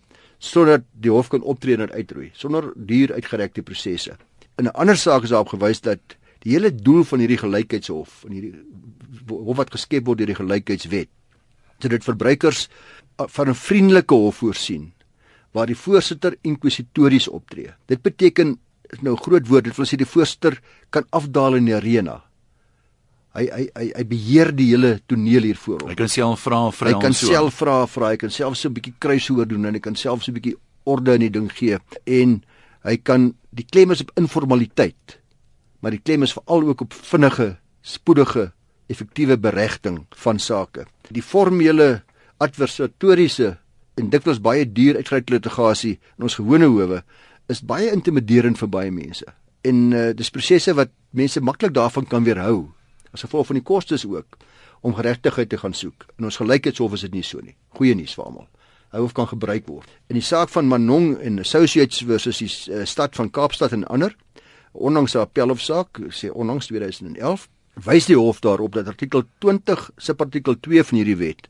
sodat 0.43 0.83
die 0.99 1.11
hof 1.15 1.31
kan 1.31 1.47
optree 1.47 1.79
en 1.79 1.95
uitroei 1.95 2.33
sonder 2.35 2.73
duur 2.75 3.15
uitgerekte 3.15 3.63
prosesse. 3.63 4.19
In 4.59 4.67
'n 4.67 4.75
ander 4.75 4.97
saak 4.97 5.23
is 5.23 5.31
daar 5.31 5.47
opgewys 5.47 5.81
dat 5.81 6.19
die 6.43 6.53
hele 6.53 6.75
doel 6.75 7.05
van 7.05 7.19
hierdie 7.19 7.39
gelykheidshof 7.39 8.25
en 8.27 8.33
hierdie 8.33 8.55
hof 9.29 9.57
wat 9.57 9.71
geskep 9.71 10.07
word 10.07 10.19
deur 10.19 10.27
die 10.27 10.43
gelykheidswet 10.43 11.09
sodat 11.83 12.05
verbruikers 12.05 12.69
van 13.29 13.49
'n 13.49 13.55
vriendelike 13.55 14.15
hof 14.15 14.37
voorsien 14.37 14.93
waar 15.53 15.67
die 15.67 15.77
voorsitter 15.77 16.37
inquisitories 16.43 17.29
optree. 17.29 17.75
Dit 17.87 18.03
beteken 18.03 18.59
nou 19.01 19.17
groot 19.17 19.47
woord, 19.47 19.65
dit 19.65 19.77
wil 19.77 19.87
sê 19.87 19.97
die 19.97 20.07
voorsitter 20.07 20.61
kan 20.91 21.05
afdaal 21.11 21.55
in 21.55 21.65
die 21.65 21.75
arena 21.75 22.23
hy 23.37 23.47
hy 23.49 23.65
hy 23.77 23.87
hy 23.97 24.05
beheer 24.09 24.53
die 24.57 24.69
hele 24.73 24.93
toneel 25.09 25.49
hier 25.49 25.59
voor 25.61 25.83
hom. 25.83 25.93
Hy 25.93 25.97
kan 25.97 26.13
self 26.13 26.45
vra 26.45 26.61
vra 26.75 26.93
hy 26.93 27.01
kan 27.01 27.17
self 27.17 27.61
vra 27.63 27.77
vra 27.89 28.13
hy 28.13 28.21
kan 28.21 28.33
self 28.33 28.59
so 28.61 28.69
'n 28.69 28.77
bietjie 28.77 28.95
kruishoor 28.99 29.49
doen 29.49 29.65
en 29.67 29.75
hy 29.75 29.81
kan 29.81 29.97
self 29.97 30.23
so 30.23 30.31
'n 30.31 30.37
bietjie 30.37 30.57
orde 30.85 31.15
in 31.15 31.21
die 31.21 31.31
ding 31.31 31.49
gee 31.49 31.79
en 32.07 32.43
hy 32.85 32.97
kan 32.97 33.35
die 33.51 33.65
klem 33.65 33.91
is 33.91 34.03
op 34.03 34.13
informaliteit 34.17 35.19
maar 35.81 35.93
die 35.93 36.03
klem 36.03 36.23
is 36.23 36.33
veral 36.33 36.69
ook 36.69 36.81
op 36.81 36.93
vinnige 36.93 37.57
spoedige 37.83 38.53
effektiewe 38.89 39.39
beregting 39.39 40.07
van 40.11 40.39
sake. 40.39 40.87
Die 41.11 41.23
formele 41.23 42.03
adversatoriese 42.43 43.57
en 44.01 44.09
dikwels 44.13 44.41
baie 44.43 44.65
duur 44.67 44.99
uitgereikte 44.99 45.37
litigasie 45.37 45.99
in 46.17 46.27
ons 46.29 46.39
gewone 46.41 46.69
howe 46.71 47.03
is 47.53 47.63
baie 47.67 47.91
intimiderend 47.93 48.59
vir 48.61 48.71
baie 48.73 48.93
mense. 48.95 49.27
En 49.69 49.83
uh, 49.93 50.09
dis 50.17 50.33
prosesse 50.33 50.75
wat 50.79 50.91
mense 51.11 51.41
maklik 51.45 51.75
daarvan 51.77 52.09
kan 52.09 52.25
weerhou 52.27 52.73
as 53.13 53.27
gevolg 53.27 53.51
van 53.51 53.61
die 53.61 53.67
kostes 53.67 54.07
ook 54.09 54.39
om 54.83 54.97
geregtigheid 54.97 55.51
te 55.53 55.61
gaan 55.61 55.77
soek. 55.77 56.07
In 56.19 56.27
ons 56.27 56.41
gelykheidshof 56.41 56.97
is 56.97 57.05
dit 57.07 57.15
nie 57.15 57.27
so 57.27 57.43
nie. 57.45 57.55
Goeie 57.77 57.95
nuus 57.95 58.17
vir 58.19 58.25
almal. 58.25 58.49
Hy 58.93 59.01
hoef 59.05 59.15
kan 59.17 59.29
gebruik 59.31 59.69
word. 59.71 59.89
In 60.11 60.19
die 60.19 60.25
saak 60.25 60.51
van 60.53 60.69
Manong 60.69 61.15
en 61.23 61.39
Associates 61.41 62.03
versus 62.09 62.41
die 62.43 62.51
uh, 62.51 62.83
stad 62.89 63.15
van 63.17 63.31
Kaapstad 63.31 63.77
en 63.77 63.87
ander, 63.93 64.17
ondanks 64.73 65.15
'n 65.15 65.25
appelhofsaak, 65.25 66.01
sê 66.11 66.33
ondanks 66.33 66.67
2011, 66.67 67.49
wys 67.87 68.07
die 68.07 68.17
hof 68.17 68.41
daarop 68.41 68.73
dat 68.73 68.89
artikel 68.89 69.23
20 69.39 69.91
subartikel 69.97 70.59
2 70.61 70.85
van 70.85 70.99
hierdie 70.99 71.17
wet 71.17 71.49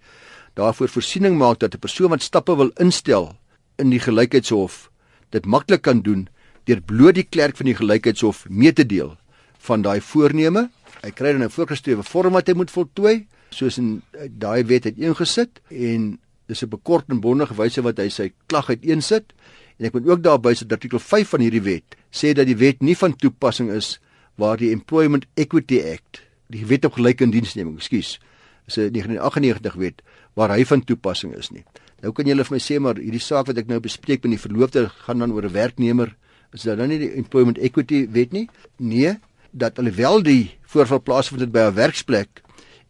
daarvoor 0.54 0.88
voorsiening 0.88 1.38
maak 1.38 1.58
dat 1.58 1.74
'n 1.74 1.78
persoon 1.78 2.10
wat 2.10 2.22
stappe 2.22 2.56
wil 2.56 2.70
instel 2.76 3.36
in 3.76 3.90
die 3.90 4.00
gelykheidshof 4.00 4.90
dit 5.30 5.46
maklik 5.46 5.82
kan 5.82 6.02
doen 6.02 6.28
deur 6.64 6.80
bloot 6.80 7.14
die 7.14 7.28
klerk 7.28 7.56
van 7.56 7.66
die 7.66 7.74
gelykheidshof 7.74 8.48
mee 8.48 8.72
te 8.72 8.86
deel 8.86 9.16
van 9.58 9.82
daai 9.82 10.00
voorneme 10.00 10.70
Hy 11.02 11.10
kry 11.10 11.32
dan 11.34 11.42
'n 11.42 11.50
voorgeskrewe 11.50 12.02
vorm 12.06 12.32
wat 12.38 12.46
hy 12.46 12.54
moet 12.54 12.70
voltooi, 12.70 13.26
soos 13.50 13.78
in 13.78 14.02
eh, 14.14 14.28
daai 14.30 14.62
wet 14.64 14.84
het 14.84 14.98
ingesit 14.98 15.58
en 15.68 16.20
dis 16.46 16.62
'n 16.62 16.68
bekort 16.68 17.10
en 17.10 17.20
bondige 17.20 17.54
wyse 17.54 17.82
wat 17.82 17.98
hy 17.98 18.08
sy 18.08 18.32
klag 18.46 18.68
uiteensit. 18.68 19.32
En 19.78 19.86
ek 19.86 19.92
moet 19.92 20.06
ook 20.06 20.22
daarby 20.22 20.54
sit 20.54 20.72
artikel 20.72 20.98
5 20.98 21.28
van 21.28 21.40
hierdie 21.40 21.62
wet 21.62 21.96
sê 22.12 22.32
dat 22.32 22.46
die 22.46 22.56
wet 22.56 22.82
nie 22.82 22.96
van 22.96 23.16
toepassing 23.16 23.70
is 23.70 23.98
waar 24.36 24.56
die 24.56 24.70
Employment 24.70 25.26
Equity 25.34 25.80
Act, 25.80 26.22
die 26.46 26.66
wet 26.66 26.84
op 26.84 26.92
gelyke 26.92 27.24
indiensneming, 27.24 27.76
ekskuus, 27.76 28.20
is 28.66 28.76
'n 28.76 28.92
1998 28.92 29.74
wet 29.74 30.02
waar 30.34 30.54
hy 30.56 30.64
van 30.64 30.84
toepassing 30.84 31.34
is 31.34 31.50
nie. 31.50 31.64
Nou 32.02 32.12
kan 32.12 32.26
julle 32.26 32.44
vir 32.44 32.56
my 32.56 32.60
sê 32.62 32.78
maar 32.80 32.98
hierdie 32.98 33.22
saak 33.22 33.46
wat 33.46 33.58
ek 33.58 33.68
nou 33.68 33.80
bespreek 33.80 34.24
met 34.24 34.36
die 34.36 34.42
verloofde 34.42 34.88
gaan 35.06 35.18
dan 35.18 35.32
oor 35.32 35.44
'n 35.44 35.52
werknemer, 35.52 36.16
is 36.52 36.62
dit 36.62 36.76
dan 36.76 36.88
nie 36.88 36.98
die 36.98 37.12
Employment 37.16 37.58
Equity 37.58 38.08
wet 38.10 38.32
nie? 38.32 38.48
Nee, 38.78 39.18
dat 39.52 39.78
alhoewel 39.78 40.22
die 40.22 40.58
voorval 40.62 41.02
plaasvind 41.02 41.52
by 41.52 41.68
'n 41.68 41.74
werksplek 41.74 42.42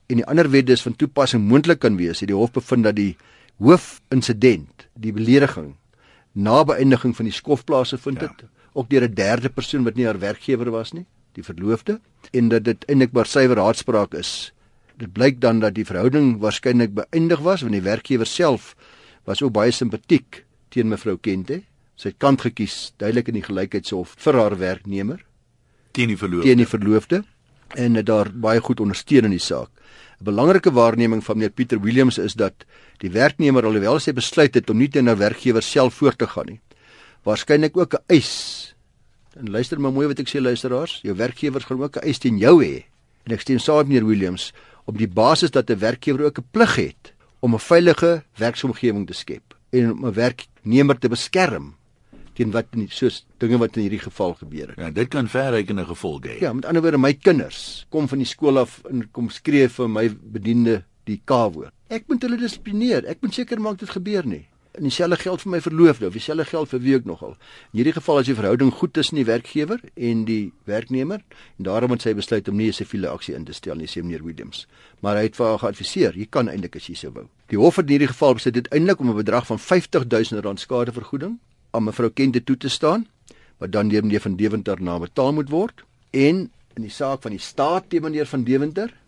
en 0.08 0.16
die 0.16 0.26
ander 0.26 0.50
wet 0.50 0.66
dus 0.66 0.82
van 0.82 0.96
toepassing 0.96 1.42
moontlik 1.42 1.78
kan 1.78 1.96
wees, 1.96 2.20
het 2.20 2.28
die 2.28 2.36
hof 2.36 2.52
bevind 2.52 2.84
dat 2.84 2.96
die 2.96 3.16
hoofinsident, 3.58 4.88
die 4.94 5.12
belediging 5.12 5.74
na 6.32 6.64
beëindiging 6.64 7.14
van 7.16 7.28
die 7.28 7.34
skofplase 7.34 7.98
vind 7.98 8.20
dit 8.20 8.44
ja. 8.44 8.48
ook 8.72 8.88
deur 8.88 9.08
'n 9.08 9.14
derde 9.14 9.48
persoon 9.48 9.84
wat 9.84 9.94
nie 9.94 10.06
haar 10.06 10.18
werkgewer 10.18 10.70
was 10.70 10.92
nie, 10.92 11.06
die 11.32 11.44
verloofde, 11.44 12.00
en 12.32 12.48
dat 12.48 12.64
dit 12.64 12.84
eintlik 12.88 13.12
maar 13.12 13.26
suiwer 13.26 13.58
haatspraak 13.58 14.14
is. 14.14 14.52
Dit 14.96 15.12
blyk 15.12 15.40
dan 15.40 15.60
dat 15.60 15.74
die 15.74 15.84
verhouding 15.84 16.38
waarskynlik 16.40 16.94
beëindig 16.94 17.40
was 17.40 17.62
want 17.62 17.72
die 17.72 17.82
werkgewer 17.82 18.26
self 18.26 18.74
was 19.24 19.42
ook 19.42 19.52
baie 19.52 19.70
simpatiek 19.70 20.44
teen 20.68 20.88
mevrou 20.88 21.16
Kente. 21.16 21.62
Sy 21.96 22.08
het 22.08 22.18
kant 22.18 22.40
gekies 22.40 22.92
duidelik 22.98 23.28
in 23.28 23.34
die 23.34 23.46
gelykheidshof 23.46 24.16
vir 24.18 24.34
haar 24.34 24.58
werknemer 24.58 25.24
teen 25.92 26.08
die 26.08 26.18
verloofde. 26.18 26.48
Teen 26.48 26.62
die 26.62 26.68
verloofde 26.68 27.22
en 27.76 27.96
het 27.96 28.06
daar 28.06 28.28
baie 28.32 28.60
goed 28.60 28.80
ondersteun 28.84 29.28
in 29.28 29.36
die 29.36 29.40
saak. 29.40 29.70
'n 30.20 30.24
Belangrike 30.24 30.72
waarneming 30.72 31.24
van 31.24 31.36
meneer 31.36 31.50
Pieter 31.50 31.80
Williams 31.80 32.18
is 32.18 32.34
dat 32.34 32.64
die 32.98 33.10
werknemer 33.10 33.64
alhoewel 33.64 33.98
sy 33.98 34.12
besluit 34.12 34.54
het 34.54 34.70
om 34.70 34.78
nie 34.78 34.88
teen 34.88 35.08
'n 35.08 35.16
werkgewer 35.16 35.62
self 35.62 35.94
voort 35.94 36.18
te 36.18 36.26
gaan 36.26 36.46
nie, 36.46 36.60
waarskynlik 37.24 37.76
ook 37.76 37.94
'n 37.94 38.04
eis. 38.06 38.74
En 39.36 39.50
luister 39.50 39.80
maar 39.80 39.92
mooi 39.92 40.06
wat 40.06 40.18
ek 40.18 40.28
sê 40.28 40.40
luisteraars, 40.40 41.00
jou 41.02 41.16
werkgewer 41.16 41.60
gaan 41.60 41.82
ook 41.82 41.96
'n 41.96 42.06
eis 42.06 42.18
teen 42.18 42.38
jou 42.38 42.64
hê. 42.64 42.84
En 43.24 43.32
ek 43.32 43.40
stem 43.40 43.58
saam 43.58 43.76
met 43.76 43.86
meneer 43.88 44.06
Williams 44.06 44.52
op 44.84 44.98
die 44.98 45.08
basis 45.08 45.50
dat 45.50 45.70
'n 45.70 45.78
werkgewer 45.78 46.24
ook 46.24 46.38
'n 46.38 46.48
plig 46.50 46.76
het 46.76 47.14
om 47.40 47.54
'n 47.54 47.58
veilige 47.58 48.22
werksomgewing 48.36 49.06
te 49.06 49.12
skep 49.12 49.54
en 49.70 49.92
om 49.92 50.06
'n 50.06 50.12
werknemer 50.12 50.98
te 50.98 51.08
beskerm 51.08 51.74
teen 52.32 52.50
wat 52.50 52.74
nie 52.74 52.88
soos 52.90 53.24
dinge 53.38 53.58
wat 53.58 53.76
in 53.76 53.82
hierdie 53.82 54.02
geval 54.02 54.34
gebeur 54.34 54.68
het. 54.72 54.78
Ja, 54.80 54.90
dit 54.90 55.08
kan 55.08 55.28
verrykende 55.28 55.84
gevolge 55.84 56.28
hê. 56.28 56.38
Ja, 56.40 56.52
met 56.52 56.64
ander 56.64 56.82
woorde 56.82 56.98
my 56.98 57.12
kinders 57.14 57.86
kom 57.88 58.08
van 58.08 58.18
die 58.18 58.26
skool 58.26 58.58
af 58.58 58.80
en 58.90 59.04
kom 59.10 59.30
skree 59.30 59.68
vir 59.68 59.88
my 59.88 60.06
bediende 60.22 60.82
die 61.04 61.20
K-woord. 61.24 61.72
Ek 61.92 62.08
moet 62.08 62.22
hulle 62.22 62.38
dissiplineer. 62.40 63.04
Ek 63.10 63.20
moet 63.20 63.34
seker 63.34 63.60
maak 63.60 63.78
dit 63.82 63.90
gebeur 63.90 64.26
nie. 64.26 64.46
En 64.72 64.86
dieselfde 64.86 65.16
geld 65.20 65.42
vir 65.42 65.50
my 65.52 65.60
verloofde 65.60 66.06
of 66.06 66.14
dieselfde 66.16 66.44
geld 66.48 66.68
vir 66.68 66.80
wie 66.80 66.94
ook 66.96 67.04
nogal. 67.04 67.34
In 67.72 67.82
hierdie 67.82 67.92
geval 67.92 68.22
is 68.22 68.26
die 68.30 68.36
verhouding 68.38 68.72
goed 68.72 68.92
tussen 68.96 69.18
die 69.20 69.26
werkgewer 69.28 69.80
en 69.94 70.24
die 70.24 70.52
werknemer 70.64 71.20
en 71.58 71.68
daarom 71.68 71.92
het 71.92 72.06
sy 72.06 72.14
besluit 72.16 72.48
om 72.48 72.56
nie 72.56 72.68
'n 72.68 72.72
siviele 72.72 73.08
aksie 73.08 73.34
in 73.34 73.44
te 73.44 73.52
stel 73.52 73.76
nie, 73.76 73.86
sê 73.86 74.02
meneer 74.02 74.24
Williams. 74.24 74.66
Maar 75.00 75.16
hy 75.16 75.22
het 75.22 75.36
vir 75.36 75.46
haar 75.46 75.58
geadviseer, 75.58 76.16
jy 76.16 76.26
kan 76.30 76.48
eintlik 76.48 76.76
as 76.76 76.86
jy 76.86 76.94
sou 76.94 77.12
wou. 77.12 77.26
Die 77.48 77.58
hof 77.58 77.76
het 77.76 77.84
in 77.84 77.90
hierdie 77.90 78.08
geval 78.08 78.34
besluit 78.34 78.54
dit 78.54 78.68
eintlik 78.72 79.00
om 79.00 79.10
'n 79.10 79.16
bedrag 79.16 79.46
van 79.46 79.58
50 79.58 80.04
000 80.08 80.40
rand 80.42 80.60
skadevergoeding 80.60 81.38
aan 81.70 81.84
mevrou 81.84 82.10
Kente 82.10 82.44
toe 82.44 82.56
te 82.56 82.68
staan 82.68 83.06
wat 83.58 83.72
dan 83.72 83.88
deur 83.88 84.02
meneer 84.02 84.20
van 84.20 84.36
Deventer 84.36 84.82
na 84.82 84.98
betaal 84.98 85.32
moet 85.32 85.50
word 85.50 85.84
en 86.10 86.50
in 86.76 86.82
die 86.82 86.90
saak 86.90 87.22
van 87.22 87.30
die 87.30 87.40
staat 87.40 87.90
teen 87.90 88.02
meneer 88.02 88.26
van 88.26 88.44
Deventer 88.44 89.01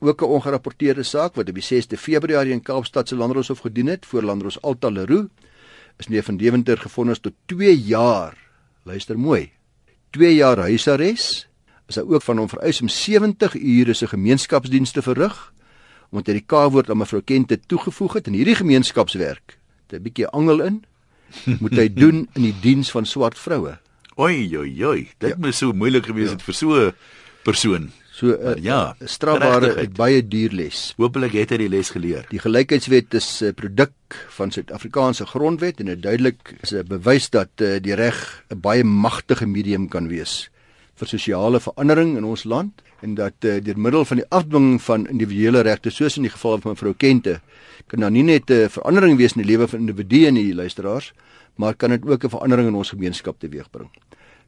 ook 0.00 0.22
'n 0.22 0.24
ongerapporteerde 0.24 1.02
saak 1.02 1.34
wat 1.34 1.48
op 1.48 1.54
die 1.54 1.62
6de 1.62 1.96
Februarie 1.96 2.52
in 2.52 2.62
Kaapstad 2.62 3.08
se 3.08 3.16
Landdroshof 3.16 3.58
gedien 3.58 3.86
het 3.86 4.06
voor 4.06 4.22
Landdros 4.22 4.62
Alta 4.62 4.88
Leroux 4.88 5.28
is 5.96 6.08
meneer 6.08 6.22
van 6.22 6.36
Deventer 6.36 6.78
gevonnis 6.78 7.18
tot 7.18 7.32
2 7.46 7.80
jaar 7.80 8.36
luister 8.82 9.18
mooi 9.18 9.52
2 10.10 10.34
jaar 10.34 10.58
huisarrest 10.58 11.48
is 11.86 11.96
hy 11.96 12.02
ook 12.02 12.22
van 12.22 12.38
hom 12.38 12.48
vereis 12.48 12.80
om 12.80 12.88
70 12.88 13.54
ure 13.54 13.94
se 13.94 14.06
gemeenskapsdienste 14.06 15.02
verrig 15.02 15.52
omdat 16.10 16.26
hy 16.26 16.32
die 16.32 16.46
K-woord 16.46 16.90
aan 16.90 16.98
mevrou 16.98 17.22
Kente 17.22 17.60
toegevoeg 17.66 18.12
het 18.12 18.26
in 18.26 18.32
hierdie 18.32 18.56
gemeenskapswerk 18.56 19.58
'n 19.92 20.02
bietjie 20.02 20.26
angel 20.26 20.60
in 20.60 20.84
moet 21.62 21.76
hy 21.78 21.86
doen 21.92 22.26
in 22.34 22.48
die 22.48 22.54
diens 22.62 22.90
van 22.94 23.06
swart 23.06 23.38
vroue. 23.38 23.76
Oi 24.20 24.50
oi 24.56 24.70
oi, 24.84 25.00
dit 25.22 25.32
ja. 25.32 25.38
moet 25.40 25.56
so 25.56 25.72
moeilik 25.72 26.10
gewees 26.10 26.30
ja. 26.30 26.36
het 26.36 26.44
vir 26.44 26.54
so 26.54 26.74
'n 26.74 26.92
persoon. 27.44 27.90
So 28.20 28.34
uh, 28.36 28.52
ja, 28.60 28.94
strafbare 29.08 29.70
het 29.78 29.94
baie 29.96 30.20
duur 30.20 30.52
les. 30.52 30.80
Hoopelik 31.00 31.38
het 31.38 31.54
hy 31.54 31.58
die 31.62 31.70
les 31.72 31.88
geleer. 31.88 32.26
Die 32.28 32.40
gelykheidswet 32.42 33.14
is 33.16 33.28
'n 33.40 33.54
produk 33.56 34.16
van 34.36 34.50
Suid-Afrikaanse 34.52 35.24
grondwet 35.24 35.80
en 35.80 35.86
dit 35.86 36.02
duidelik 36.02 36.52
is 36.60 36.74
'n 36.74 36.84
bewys 36.84 37.30
dat 37.30 37.48
uh, 37.64 37.80
die 37.80 37.94
reg 37.94 38.44
'n 38.52 38.60
baie 38.60 38.84
magtige 38.84 39.46
medium 39.46 39.88
kan 39.88 40.08
wees 40.08 40.50
vir 41.00 41.08
sosiale 41.08 41.60
verandering 41.60 42.16
in 42.16 42.24
ons 42.24 42.44
land 42.44 42.82
en 43.00 43.14
dat 43.14 43.40
uh, 43.40 43.56
deur 43.56 43.78
middel 43.78 44.04
van 44.04 44.16
die 44.16 44.28
afdwinging 44.28 44.82
van 44.82 45.06
individuele 45.08 45.60
regte 45.60 45.90
soos 45.90 46.16
in 46.16 46.22
die 46.22 46.36
geval 46.36 46.60
van 46.60 46.72
mevrou 46.72 46.92
Kente 46.92 47.40
kan 47.86 48.00
dan 48.00 48.12
nie 48.12 48.22
net 48.22 48.50
'n 48.50 48.68
verandering 48.68 49.16
wees 49.16 49.32
in 49.32 49.42
die 49.42 49.50
lewe 49.56 49.68
van 49.68 49.80
individue 49.80 50.26
en 50.26 50.34
die 50.34 50.54
luisteraars 50.54 51.12
maar 51.56 51.74
kan 51.74 51.90
dit 51.90 52.04
ook 52.04 52.24
'n 52.24 52.28
verandering 52.36 52.68
in 52.68 52.74
ons 52.74 52.90
gemeenskap 52.90 53.40
teweegbring. 53.40 53.88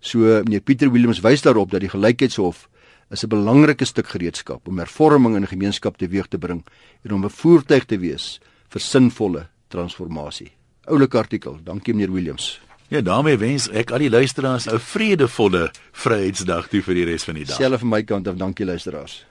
So 0.01 0.19
meneer 0.19 0.61
Pieter 0.61 0.93
Williams 0.93 1.21
wys 1.21 1.43
daarop 1.43 1.71
dat 1.71 1.81
die 1.81 1.89
gelykheidshof 1.89 2.69
is 3.13 3.25
'n 3.25 3.29
belangrike 3.29 3.85
stuk 3.85 4.09
gereedskap 4.09 4.69
om 4.69 4.79
hervorming 4.79 5.37
in 5.37 5.43
'n 5.43 5.55
gemeenskap 5.55 5.97
teweeg 5.97 6.29
te 6.29 6.39
bring 6.39 6.65
en 7.05 7.13
om 7.13 7.25
'n 7.25 7.31
voertuig 7.31 7.85
te 7.85 7.99
wees 7.99 8.41
vir 8.69 8.81
sinvolle 8.81 9.49
transformasie. 9.69 10.53
Oulike 10.85 11.19
artikel. 11.19 11.59
Dankie 11.65 11.95
meneer 11.95 12.13
Williams. 12.13 12.61
Ja, 12.89 13.01
daarmee 13.01 13.39
wens 13.39 13.71
ek 13.71 13.91
al 13.91 13.99
die 13.99 14.11
luisteraars 14.11 14.67
'n 14.67 14.79
vredevolle 14.79 15.71
Vryheidsdag 15.93 16.69
toe 16.69 16.83
vir 16.83 16.95
die 16.95 17.05
res 17.05 17.25
van 17.25 17.35
die 17.35 17.45
dag. 17.45 17.57
Selfe 17.57 17.79
van 17.79 17.89
my 17.89 18.03
kant 18.03 18.29
af, 18.29 18.37
dankie 18.37 18.67
luisteraars. 18.67 19.25